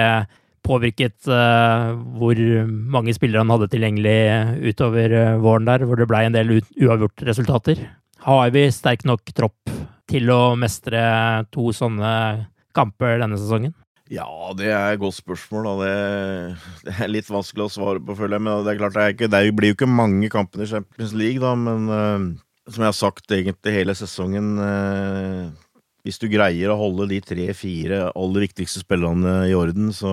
[0.65, 6.26] påvirket uh, hvor mange spillere han hadde tilgjengelig utover uh, våren der, hvor det blei
[6.28, 7.84] en del uavgjort resultater.
[8.26, 9.74] Har vi sterk nok tropp
[10.10, 11.02] til å mestre
[11.54, 12.12] to sånne
[12.76, 13.76] kamper denne sesongen?
[14.10, 14.26] Ja,
[14.58, 15.67] det er et godt spørsmål.
[15.84, 15.93] Det,
[16.88, 18.45] det, er litt vanskelig å svare på, føler jeg.
[18.48, 21.13] Men det er klart, det, er ikke, det blir jo ikke mange kampene i Champions
[21.13, 21.54] League, da.
[21.54, 25.54] Men uh, som jeg har sagt egentlig hele sesongen uh,
[26.07, 30.12] Hvis du greier å holde de tre-fire aller viktigste spillerne i orden, så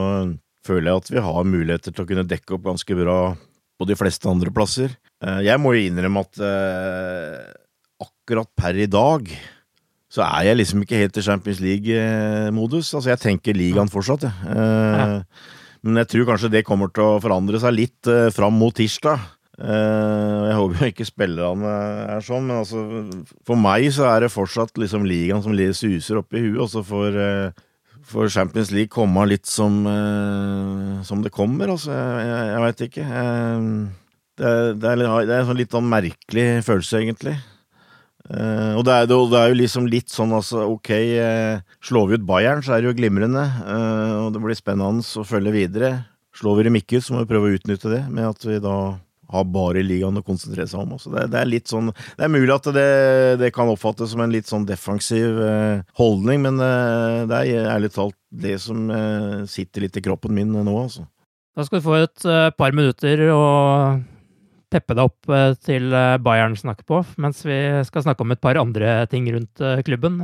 [0.66, 3.20] føler jeg at vi har muligheter til å kunne dekke opp ganske bra
[3.76, 4.96] på de fleste andre plasser.
[5.22, 6.40] Uh, jeg må jo innrømme at
[8.02, 9.30] akkurat per i dag
[10.12, 12.92] så er jeg liksom ikke helt i Champions League-modus.
[12.94, 14.56] Altså, jeg tenker ligaen fortsatt, jeg.
[14.56, 15.22] Ja.
[15.86, 19.22] Men jeg tror kanskje det kommer til å forandre seg litt eh, fram mot tirsdag.
[19.56, 21.70] Eh, jeg håper jo ikke spillerne
[22.12, 22.82] er sånn, men altså
[23.48, 26.82] For meg så er det fortsatt liksom ligaen som suser opp i huet, og så
[26.84, 27.52] får, eh,
[28.04, 31.72] får Champions League komme litt som, eh, som det kommer.
[31.72, 33.04] Altså, jeg, jeg, veit ikke.
[34.36, 37.38] Det, det, er, det er en sånn litt sånn merkelig følelse, egentlig.
[38.26, 40.90] Og det er, det, er, jo liksom litt sånn, altså, ok,
[41.80, 43.46] slår vi ut Bayern, så er det jo glimrende.
[44.18, 45.92] Og det blir spennende å følge videre.
[46.36, 48.58] Slår vi dem ikke ut, så må vi prøve å utnytte det, med at vi
[48.60, 48.76] da
[49.32, 50.96] har bare ligaen å konsentrere seg om.
[51.02, 52.88] Så det, det, er litt sånn Det er mulig at det,
[53.42, 55.40] det kan oppfattes som en litt sånn defensiv
[55.98, 58.88] holdning, men det er ærlig talt det som
[59.48, 61.06] sitter litt i kroppen min nå, altså.
[61.56, 62.26] Da skal du få et
[62.58, 64.04] par minutter og
[64.72, 68.42] peppe deg opp eh, til eh, Bayern snakker på, mens vi skal snakke om et
[68.42, 70.18] par andre ting rundt eh, klubben.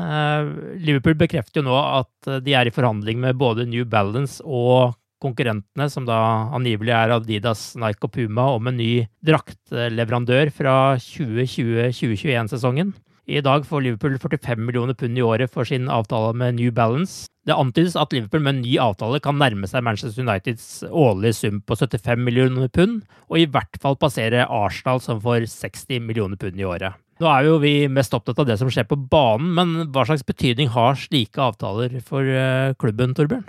[0.83, 5.87] Liverpool bekrefter jo nå at de er i forhandling med både New Balance og konkurrentene,
[5.93, 6.19] som da
[6.55, 12.93] angivelig er Adidas, Nike og Puma, om en ny draktleverandør fra 2020-2021-sesongen.
[13.31, 17.29] I dag får Liverpool 45 millioner pund i året for sin avtale med New Balance.
[17.47, 21.63] Det antydes at Liverpool med en ny avtale kan nærme seg Manchester Uniteds årlige sum
[21.63, 26.59] på 75 millioner pund, og i hvert fall passere Arsenal som får 60 millioner pund
[26.59, 26.99] i året.
[27.23, 30.27] Nå er jo vi mest opptatt av det som skjer på banen, men hva slags
[30.27, 33.47] betydning har slike avtaler for eh, klubben, Torbjørn?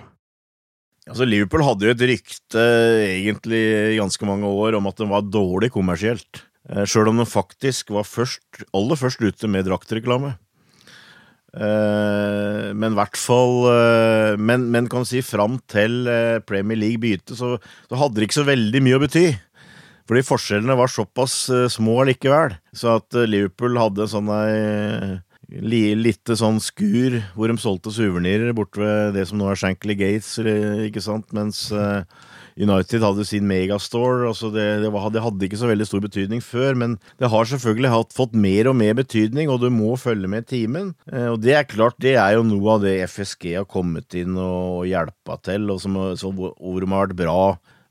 [1.04, 2.64] Altså, Liverpool hadde jo et rykte
[3.10, 3.60] egentlig
[3.92, 6.44] i ganske mange år om at den var dårlig kommersielt.
[6.70, 10.32] Eh, Sjøl om den faktisk var først, aller først ute med draktreklame.
[11.54, 16.08] Eh, men i hvert fall eh, Men, men kan si fram til
[16.48, 17.52] Premier League begynte, så,
[17.86, 19.26] så, hadde det ikke så veldig mye å bety.
[20.08, 21.36] Fordi forskjellene var såpass
[21.72, 22.56] små likevel.
[22.76, 25.20] Så at Liverpool hadde sånn ei
[25.62, 30.38] lite sånn skur hvor de solgte suvenirer borte ved det som nå er Shankly Gates,
[30.42, 31.68] ikke sant, mens
[32.54, 34.28] United hadde sin megastore.
[34.28, 37.50] Altså det, det, var, det, hadde ikke så veldig stor betydning før, men det har
[37.50, 40.92] selvfølgelig hatt, fått mer og mer betydning, og du må følge med timen.
[41.10, 44.38] Eh, og det er klart, det er jo noe av det FSG har kommet inn
[44.38, 47.38] og hjelpa til, og som, som, hvor de har vært bra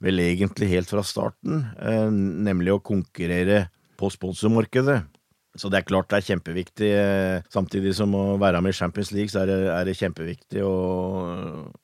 [0.03, 3.67] vel egentlig helt fra starten, eh, nemlig å konkurrere
[3.99, 5.03] på sponsormarkedet.
[5.53, 6.89] Så det er klart det er kjempeviktig.
[6.97, 10.63] Eh, samtidig som å være med i Champions League, så er det, er det kjempeviktig
[10.65, 10.73] å,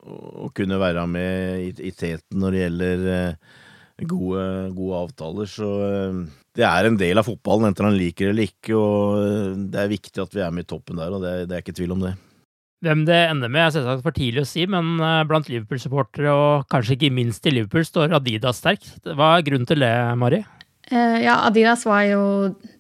[0.10, 3.60] å, kunne være med i, i, teten når det gjelder eh,
[4.10, 5.52] gode, gode, avtaler.
[5.54, 6.24] Så eh,
[6.58, 8.74] det er en del av fotballen, enten han liker det eller ikke.
[8.80, 11.66] Og det er viktig at vi er med i toppen der, og det, det er
[11.66, 12.16] ikke tvil om det.
[12.80, 14.96] Hvem det ender med er selvsagt for tidlig å si, men
[15.30, 18.96] blant Liverpool-supportere, og kanskje ikke minst i Liverpool, står Adidas sterkt.
[19.04, 20.40] Hva er grunnen til det, Mari?
[20.90, 22.22] Uh, ja, Adidas var jo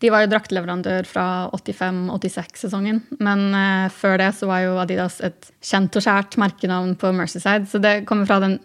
[0.02, 3.04] De var jo draktleverandør fra 85-86-sesongen.
[3.22, 7.69] Men uh, før det så var jo Adidas et kjent og kjært merkenavn på Mercyside.
[7.69, 8.58] Så det kommer fra den,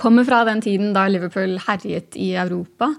[0.00, 2.92] kommer fra den tiden da Liverpool herjet i Europa.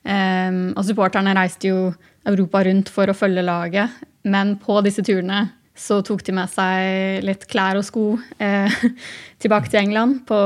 [0.00, 1.90] Um, og supporterne reiste jo
[2.28, 3.96] Europa rundt for å følge laget.
[4.28, 5.46] Men på disse turene
[5.80, 8.04] så tok de med seg litt klær og sko
[8.42, 8.80] eh,
[9.42, 10.40] tilbake til England på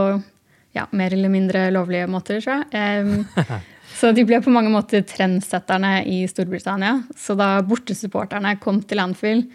[0.74, 3.02] ja, mer eller mindre lovlige måter, tror jeg.
[3.02, 6.96] Um, Så de ble på mange måter trendsetterne i Storbritannia.
[7.16, 9.46] Så da bortesupporterne kom til Anfield,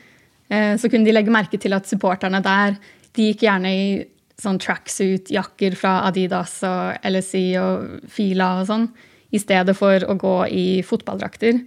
[0.50, 2.78] eh, så kunne de legge merke til at supporterne der
[3.18, 3.86] de gikk gjerne i
[4.39, 8.88] sånn tracksuit-jakker fra Adidas og LSI og Fila og sånn,
[9.36, 11.60] i stedet for å gå i fotballdrakter.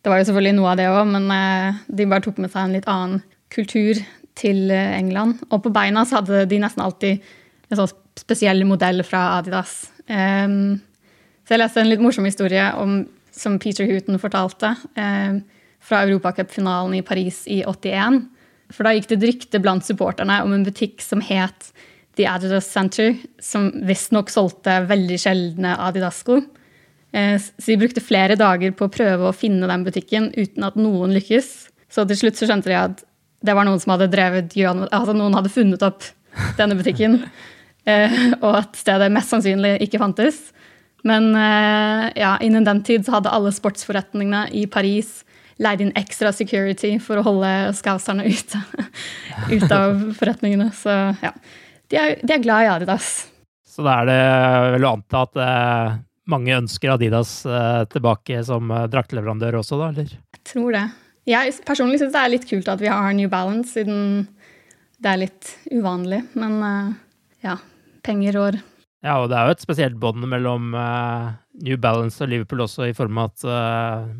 [0.00, 2.66] Det var jo selvfølgelig noe av det òg, men eh, de bare tok med seg
[2.66, 3.98] en litt annen kultur
[4.38, 5.40] til eh, England.
[5.50, 7.24] Og på beina så hadde de nesten alltid
[7.70, 9.82] en sånn spesiell modell fra Adidas.
[10.10, 10.80] Um,
[11.50, 13.00] så jeg leste en litt morsom historie om,
[13.34, 15.40] som Peter Hooton fortalte, eh,
[15.82, 18.20] fra europacupfinalen i Paris i 81.
[18.70, 21.72] For da gikk det et rykte blant supporterne om en butikk som het
[22.14, 26.38] The Adidas Center, som visstnok solgte veldig sjeldne Adidas-sko.
[27.10, 30.78] Eh, så de brukte flere dager på å prøve å finne den butikken uten at
[30.78, 31.50] noen lykkes.
[31.90, 33.02] Så til slutt så skjønte de at
[33.42, 34.54] det var noen som hadde drevet
[34.92, 36.06] Altså noen hadde funnet opp
[36.62, 37.24] denne butikken.
[37.90, 40.52] eh, og at stedet mest sannsynlig ikke fantes.
[41.06, 45.20] Men eh, ja, innen den tid så hadde alle sportsforretningene i Paris
[45.60, 48.60] leid inn ekstra security for å holde skauserne ute,
[49.56, 50.70] ute av forretningene.
[50.76, 51.34] Så ja,
[51.92, 53.10] de er, de er, glad i Adidas.
[53.68, 54.20] Så da er det
[54.76, 55.98] vel å anta at eh,
[56.32, 60.16] mange ønsker Adidas eh, tilbake som eh, draktleverandør også, da, eller?
[60.38, 60.86] Jeg tror det.
[61.28, 64.24] Jeg personlig syns det er litt kult at vi har New Balance, siden
[65.00, 66.24] det er litt uvanlig.
[66.40, 66.56] Men
[67.44, 67.54] ja,
[68.04, 68.58] penger rår.
[69.00, 71.32] Ja, og det er jo et spesielt bånd mellom uh,
[71.64, 74.10] New Balance og Liverpool også, i form av at uh,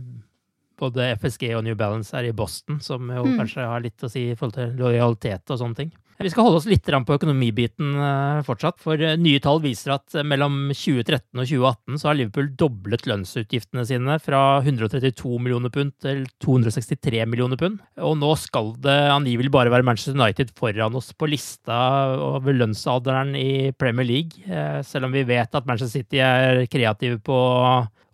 [0.80, 3.34] både FSG og New Balance er i Boston, som jo mm.
[3.42, 5.92] kanskje har litt å si i forhold til lojalitet og sånne ting.
[6.20, 10.18] Vi skal holde oss litt på økonomibiten eh, fortsatt, for eh, nye tall viser at
[10.18, 15.94] eh, mellom 2013 og 2018 så har Liverpool doblet lønnsutgiftene sine fra 132 millioner pund
[16.04, 17.80] til 263 millioner pund.
[18.04, 21.78] Og nå skal det angivelig bare være Manchester United foran oss på lista
[22.20, 27.40] over lønnsalderen i Premier League, selv om vi vet at Manchester City er kreative på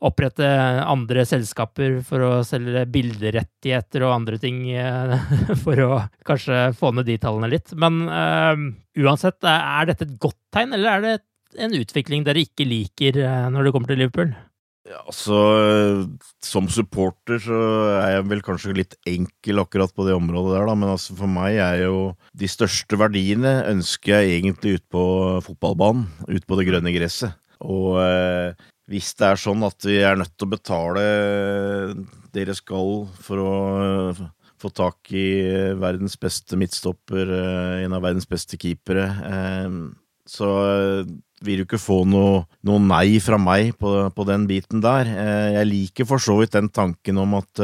[0.04, 0.46] opprette
[0.84, 5.14] andre selskaper for å selge bilderettigheter og andre ting eh,
[5.64, 5.92] for å
[6.26, 7.72] kanskje få ned de tallene litt.
[7.80, 8.56] Men uh,
[9.00, 11.16] uansett, er dette et godt tegn, eller er det
[11.64, 13.22] en utvikling dere ikke liker
[13.52, 14.34] når det kommer til Liverpool?
[14.86, 15.36] Ja, altså,
[16.44, 17.58] Som supporter så
[17.98, 20.76] er jeg vel kanskje litt enkel akkurat på det området der, da.
[20.78, 21.98] Men altså for meg er jo
[22.38, 25.04] de største verdiene ønsker jeg egentlig ut på
[25.48, 26.06] fotballbanen.
[26.30, 27.34] Ut på det grønne gresset.
[27.66, 28.52] Og eh,
[28.90, 31.04] hvis det er sånn at vi er nødt til å betale
[32.36, 34.24] dere skal for å eh,
[34.62, 35.28] få tak i
[35.78, 39.78] verdens beste midtstopper, eh, en av verdens beste keepere, eh,
[40.26, 40.50] så
[41.46, 45.06] vil du ikke få noe, noe nei fra meg på, på, den biten der.
[45.52, 47.60] Jeg liker for så vidt den tanken om at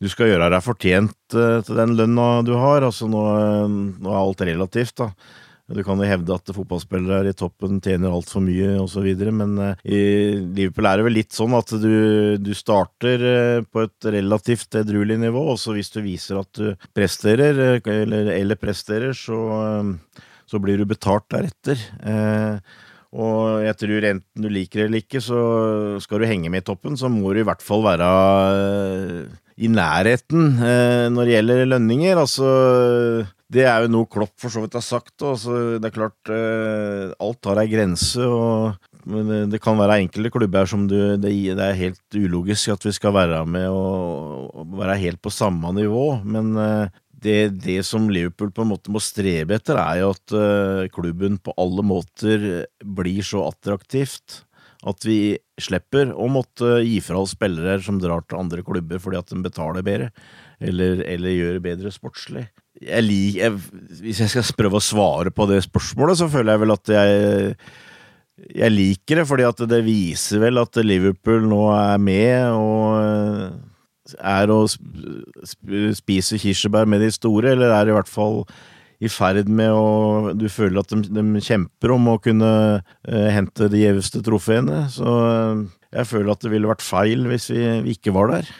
[0.00, 2.86] du skal gjøre deg fortjent til den lønna du har.
[2.86, 3.24] Altså nå,
[4.00, 5.10] nå er alt relativt, da.
[5.70, 10.00] Du kan jo hevde at fotballspillere i toppen tjener altfor mye osv., men uh, i
[10.40, 11.94] Liverpool er det vel litt sånn at du,
[12.42, 16.88] du starter uh, på et relativt edruelig nivå, og så hvis du viser at du
[16.96, 19.38] presterer, eller, eller, presterer, så,
[20.50, 21.78] så, blir du betalt deretter.
[23.10, 25.38] Og jeg tror enten du liker det eller ikke, så
[26.02, 28.10] skal du henge med i toppen, så må du i hvert fall være
[29.60, 30.56] i nærheten
[31.12, 32.16] når det gjelder lønninger.
[32.22, 32.48] Altså
[33.50, 35.16] det er jo noe Klopp for så vidt har sagt.
[35.26, 38.22] Altså, det er klart, eh, alt har ei grense.
[38.22, 38.78] og
[39.50, 43.46] det kan være enkelte klubber som du, det, er helt ulogisk at vi skal være
[43.48, 46.22] med og, være helt på samme nivå.
[46.22, 50.90] Men eh, det, det, som Liverpool på en måte må strebe etter, er jo at
[50.94, 52.46] klubben på alle måter
[52.80, 54.44] blir så attraktivt
[54.88, 59.18] at vi slipper å måtte gi fra oss spillere som drar til andre klubber fordi
[59.18, 60.08] at de betaler bedre,
[60.60, 62.46] eller, eller gjør bedre sportslig.
[62.80, 63.58] Jeg lik, jeg,
[64.00, 67.56] Hvis jeg skal prøve å svare på det spørsmålet, så føler jeg vel at jeg
[68.40, 74.52] jeg liker det, fordi at det viser vel at Liverpool nå er med og er
[74.52, 74.62] å
[76.00, 78.42] spise kirsebær med de store, eller er i hvert fall
[79.00, 83.70] i ferd med å Du føler at de, de kjemper om å kunne uh, hente
[83.72, 84.84] de gjeveste trofeene.
[84.92, 88.50] Så uh, jeg føler at det ville vært feil hvis vi, vi ikke var der.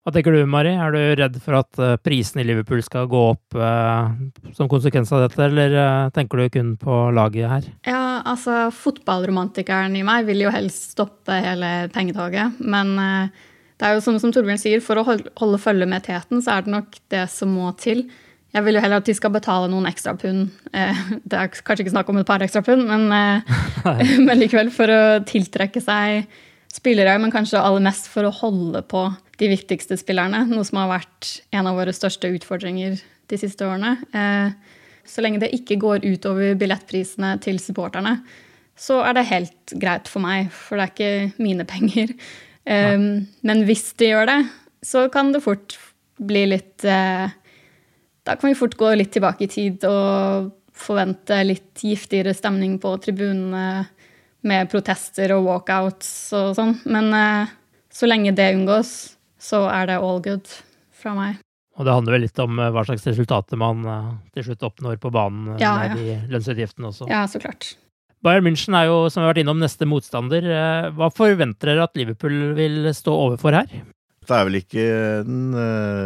[0.00, 0.70] Hva tenker du, Mari?
[0.80, 4.08] Er du redd for at uh, prisen i Liverpool skal gå opp uh,
[4.56, 7.68] som konsekvens av dette, eller uh, tenker du kun på laget her?
[7.84, 12.56] Ja, altså fotballromantikeren i meg vil jo helst stoppe hele pengetoget.
[12.64, 16.40] Men det er jo som, som Torbjørn sier, for å holde, holde følge med teten,
[16.40, 18.06] så er det nok det som må til.
[18.50, 20.48] Jeg vil jo heller at de skal betale noen ekstra pund.
[20.72, 23.06] Det er kanskje ikke snakk om et par ekstra pund, men,
[24.26, 26.26] men likevel for å tiltrekke seg
[26.70, 29.04] spillere, men kanskje aller mest for å holde på
[29.38, 30.44] de viktigste spillerne.
[30.50, 32.98] Noe som har vært en av våre største utfordringer
[33.30, 33.96] de siste årene.
[34.10, 38.18] Eh, så lenge det ikke går utover billettprisene til supporterne,
[38.78, 42.14] så er det helt greit for meg, for det er ikke mine penger.
[42.64, 44.38] Men hvis de gjør det,
[44.86, 45.76] så kan det fort
[46.20, 47.32] bli litt eh,
[48.30, 52.92] Da kan vi fort gå litt tilbake i tid og forvente litt giftigere stemning på
[53.02, 53.88] tribunene
[54.46, 56.76] med protester og walkouts og sånn.
[56.86, 57.50] Men eh,
[57.90, 58.92] så lenge det unngås,
[59.42, 60.46] så er det all good
[60.94, 61.42] fra meg.
[61.74, 64.08] Og det handler vel litt om eh, hva slags resultater man eh,
[64.38, 65.98] til slutt oppnår på banen ja, med ja.
[65.98, 67.10] de lønnsutgiftene også.
[67.10, 67.72] Ja, så klart.
[68.22, 70.46] Bayern München er jo, som vi har vært innom, neste motstander.
[70.94, 73.80] Hva forventer dere at Liverpool vil stå overfor her?
[74.30, 74.82] Det er vel ikke
[75.26, 75.46] den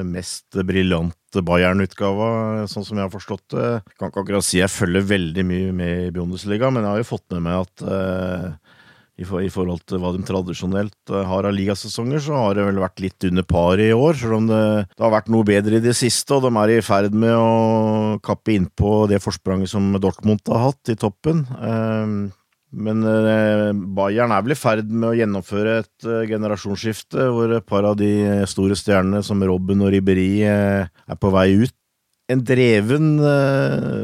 [0.08, 3.66] mest briljante Bayern-utgava, sånn som jeg har forstått det.
[3.76, 7.02] Jeg Kan ikke akkurat si jeg følger veldig mye med i Bundesliga, men jeg har
[7.02, 8.74] jo fått med meg at uh,
[9.14, 12.64] i, for, i forhold til hva de tradisjonelt eh, har av ligasesonger, så har det
[12.66, 14.16] vel vært litt under paret i år.
[14.18, 16.80] Selv om det, det, har vært noe bedre i det siste, og de er i
[16.84, 21.44] ferd med å kappe innpå det forspranget som Dortmund har hatt i toppen.
[21.54, 22.16] Eh,
[22.74, 27.86] men eh, Bayern er vel i ferd med å gjennomføre et generasjonsskifte, hvor et par
[27.88, 28.10] av de
[28.50, 31.74] store stjernene som Robben og Ribberi er på vei ut
[32.32, 33.08] en dreven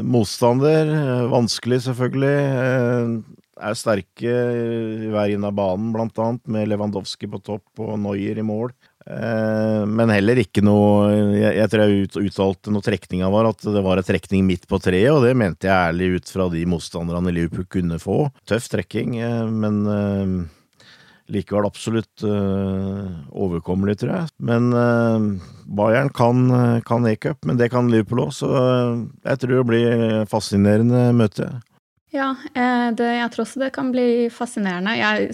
[0.05, 0.91] motstander.
[1.31, 2.35] Vanskelig, selvfølgelig.
[3.61, 4.35] Er sterke
[5.05, 8.69] i hver inn av banen, blant annet, med Lewandowski på topp og Neuer i mål.
[9.05, 13.81] Eh, men heller ikke noe Jeg, tror jeg ut, uttalte når trekninga var, at det
[13.81, 17.33] var en trekning midt på treet, og det mente jeg ærlig ut fra de motstanderne
[17.33, 18.23] Liverpool kunne få.
[18.49, 20.35] Tøff trekking, eh, men eh,
[21.31, 24.31] likevel absolutt overkommelig, tror jeg.
[24.43, 24.65] Men
[25.63, 26.41] Bayern kan,
[26.83, 28.49] kan e-cup, men det kan Liverpool òg, så
[29.23, 31.47] jeg tror det blir fascinerende møte.
[32.11, 34.97] Ja, det, jeg tror også det kan bli fascinerende.
[34.99, 35.31] Jeg,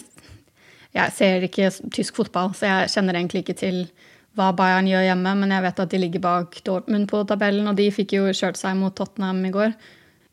[0.98, 3.82] jeg, ser ikke tysk fotball, så jeg kjenner egentlig ikke til
[4.38, 7.78] hva Bayern gjør hjemme, men jeg vet at de ligger bak Dortmund på tabellen, og
[7.80, 9.74] de fikk jo kjørt seg mot Tottenham i går.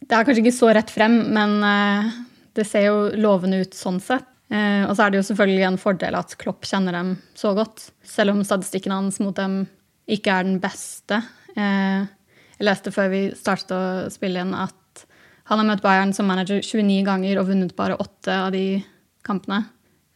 [0.04, 2.10] Det er kanskje ikke så rett frem, men eh,
[2.58, 4.28] det ser jo lovende ut sånn sett.
[4.52, 7.88] Eh, og så er det jo selvfølgelig en fordel at Klopp kjenner dem så godt,
[8.04, 9.62] selv om statistikken hans mot dem
[10.04, 11.22] ikke er den beste.
[11.54, 15.06] Jeg leste før vi startet å spille igjen at
[15.48, 18.82] han har møtt Bayern som manager 29 ganger og vunnet bare åtte av de
[19.24, 19.62] kampene.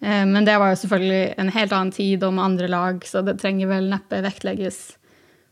[0.03, 3.23] Eh, men det var jo selvfølgelig en helt annen tid og med andre lag, så
[3.27, 4.81] det trenger vel neppe vektlegges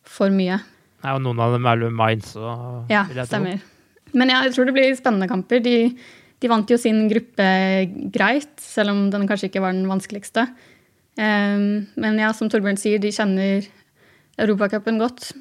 [0.07, 0.61] for mye.
[1.03, 3.59] Nei, og noen av dem er jo Mainz og Ja, stemmer.
[4.17, 5.61] Men ja, jeg tror det blir spennende kamper.
[5.65, 5.77] De,
[6.41, 7.49] de, vant jo sin gruppe
[8.15, 10.47] greit, selv om den kanskje ikke var den vanskeligste.
[11.19, 11.67] Eh,
[11.99, 13.67] men ja, som Torbjørn sier, de kjenner
[14.41, 15.33] Europacupen godt.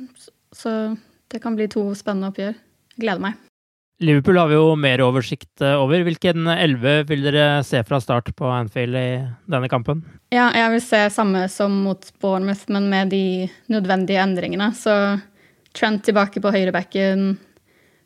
[0.56, 0.96] Så
[1.32, 2.58] det kan bli to spennende oppgjør.
[2.96, 3.45] Jeg gleder meg.
[4.04, 6.04] Liverpool har vi jo mer oversikt eh, over.
[6.04, 9.08] Hvilken elleve vil dere se fra start på Anfield i
[9.52, 10.02] denne kampen?
[10.36, 14.74] Ja, jeg vil se samme som mot Bournemouth, men med de nødvendige endringene.
[14.76, 14.96] Så
[15.76, 17.36] Trent tilbake på høyrebacken,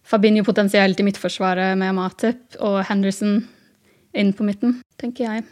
[0.01, 3.43] Fabinho potensielt i midtforsvaret med Matip, og Henderson
[4.17, 5.43] inn på midten, tenker jeg.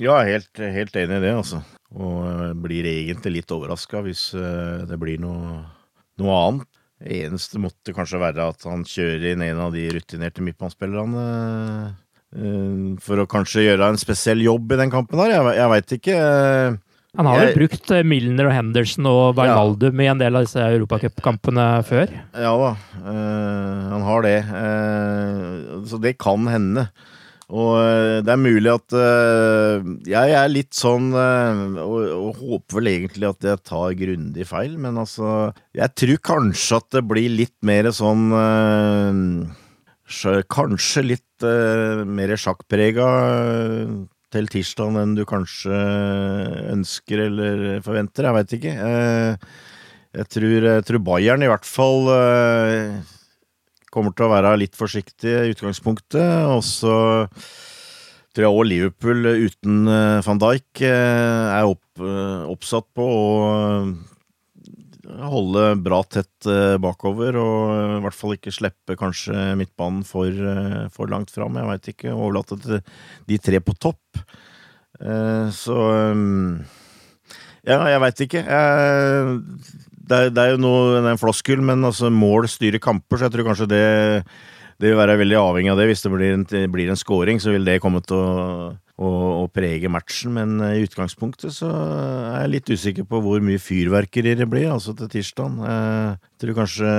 [0.00, 1.60] Ja, helt, helt enig i det, altså.
[1.94, 5.60] Og eh, blir egentlig litt overraska hvis eh, det blir noe,
[6.22, 6.73] noe annet.
[7.04, 11.24] Eneste måtte kanskje være at han kjører inn en av de rutinerte midtbanespillerne.
[12.34, 15.36] Uh, for å kanskje gjøre en spesiell jobb i den kampen her.
[15.36, 16.16] Jeg, jeg veit ikke.
[17.14, 20.06] Han har jo brukt eh, Milner og Henderson og Wijnaldum ja.
[20.06, 22.14] i en del av disse europacupkampene før.
[22.34, 22.72] Ja da,
[23.04, 24.38] uh, han har det.
[25.92, 26.88] Så det kan hende.
[27.52, 32.78] Og eh, det er mulig at uh, jeg er litt sånn uh, og, og, håper
[32.78, 37.28] vel egentlig at jeg tar grundig feil, men altså Jeg tror kanskje at det blir
[37.28, 39.12] litt mer sånn uh,
[40.52, 43.06] Kanskje litt mer sjakkprega
[44.32, 45.78] til tirsdag enn du kanskje
[46.70, 48.28] ønsker eller forventer.
[48.28, 48.74] Jeg veit ikke.
[50.20, 52.12] jeg, tror, jeg tror Bayern i hvert fall
[53.94, 56.50] kommer til å være litt forsiktig i utgangspunktet.
[56.50, 56.96] Og så
[58.34, 63.22] tror jeg òg Liverpool uten eh, van Dijk eh, er opp, eh, oppsatt på å
[65.04, 66.46] holde bra tett
[66.80, 70.32] bakover, og i hvert fall ikke slippe kanskje midtbanen for,
[70.94, 71.58] for langt fram.
[71.60, 72.14] Jeg veit ikke.
[72.16, 72.80] Overlate til
[73.28, 74.24] de tre på topp.
[75.52, 75.76] Så
[77.68, 78.42] Ja, jeg veit ikke.
[78.48, 83.28] Jeg det, er, det er jo noe, en floskel, men altså, mål styrer kamper, så
[83.28, 83.84] jeg tror kanskje det,
[84.80, 85.90] det vil være veldig avhengig av det.
[85.90, 89.12] Hvis det blir en, blir en scoring, så vil det komme til å, å,
[89.44, 90.34] å, prege matchen.
[90.36, 94.68] Men eh, i utgangspunktet så er jeg litt usikker på hvor mye fyrverkeri det blir,
[94.74, 95.62] altså til tirsdag.
[95.70, 96.92] Eh, jeg tror kanskje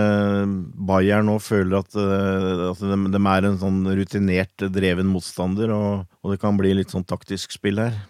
[0.89, 6.09] Bayern nå føler at, eh, at de, de, er en sånn rutinert, dreven motstander, og,
[6.23, 8.01] og det kan bli litt sånn taktisk spill her.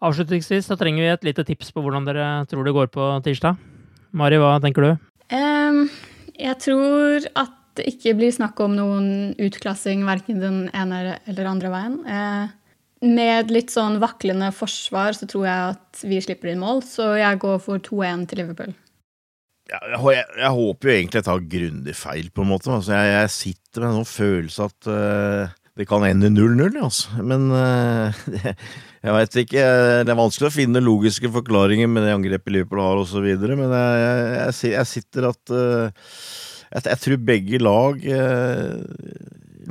[0.00, 3.58] Avslutningsvis så trenger vi et lite tips på hvordan dere tror det går på tirsdag.
[4.16, 4.92] Mari, hva tenker du?
[5.30, 5.84] Um,
[6.34, 11.70] jeg tror at det ikke blir snakk om noen utklassing verken den ene eller andre
[11.72, 11.98] veien.
[12.06, 12.50] Uh,
[13.06, 17.40] med litt sånn vaklende forsvar så tror jeg at vi slipper inn mål, så jeg
[17.40, 18.74] går for 2-1 til Liverpool.
[19.70, 22.72] Jeg, jeg, jeg, håper jo egentlig jeg tar grundig feil, på en måte.
[22.74, 27.22] Altså, jeg, jeg, sitter med en sånn følelse at uh, det kan ende 0-0, altså.
[27.24, 28.12] Men uh,
[29.00, 29.64] Jeg veit ikke.
[30.04, 34.00] Det er vanskelig å finne logiske forklaringer med det angrepet Liverpool har osv., men jeg,
[34.36, 35.88] jeg, jeg, sitter at uh,
[36.68, 38.76] jeg, jeg, tror begge lag uh,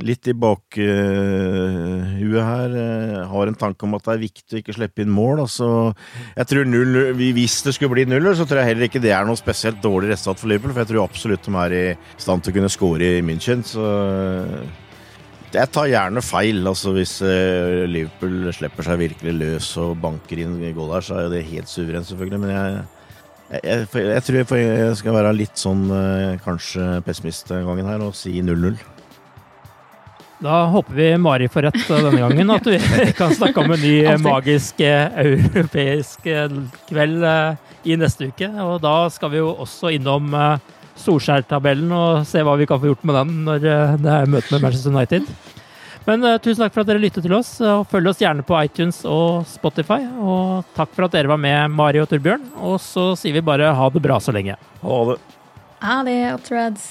[0.02, 2.74] litt i bakhuet her
[3.30, 5.44] har en tanke om at det er viktig å ikke slippe inn mål.
[5.44, 5.70] Altså,
[6.34, 9.28] jeg tror 0, Hvis det skulle bli nuller, så tror jeg heller ikke det er
[9.28, 11.86] noe spesielt dårlig resultat for Liverpool, for jeg tror absolutt de er i
[12.16, 13.62] stand til å kunne score i München.
[13.66, 13.84] så
[15.50, 16.62] Jeg tar gjerne feil.
[16.66, 21.26] altså Hvis eh, Liverpool slipper seg virkelig løs og banker inn gål her, så er
[21.26, 22.40] jo det helt suverent, selvfølgelig.
[22.44, 22.78] Men jeg,
[23.50, 28.06] jeg, jeg, jeg tror jeg, skal være litt sånn eh, kanskje pessimist den gangen her
[28.06, 28.78] og si 0-0.
[30.40, 32.78] Da håper vi Mari får rett denne gangen, at vi
[33.18, 36.54] kan snakke om en ny magisk eh, europeisk eh,
[36.88, 37.58] kveld eh,
[37.90, 38.48] i neste uke.
[38.64, 40.70] Og da skal vi jo også innom eh,
[41.00, 44.54] Solskjær-tabellen og se hva vi kan få gjort med den når eh, det er møte
[44.54, 45.28] med Manchester United.
[46.06, 48.56] Men uh, tusen takk for at dere lyttet til oss, og følg oss gjerne på
[48.64, 50.00] iTunes og Spotify.
[50.22, 52.48] Og takk for at dere var med, Mari og Torbjørn.
[52.56, 54.56] Og så sier vi bare ha det bra så lenge.
[54.80, 55.20] Ha det.
[55.84, 56.90] Ha det, Opptreds.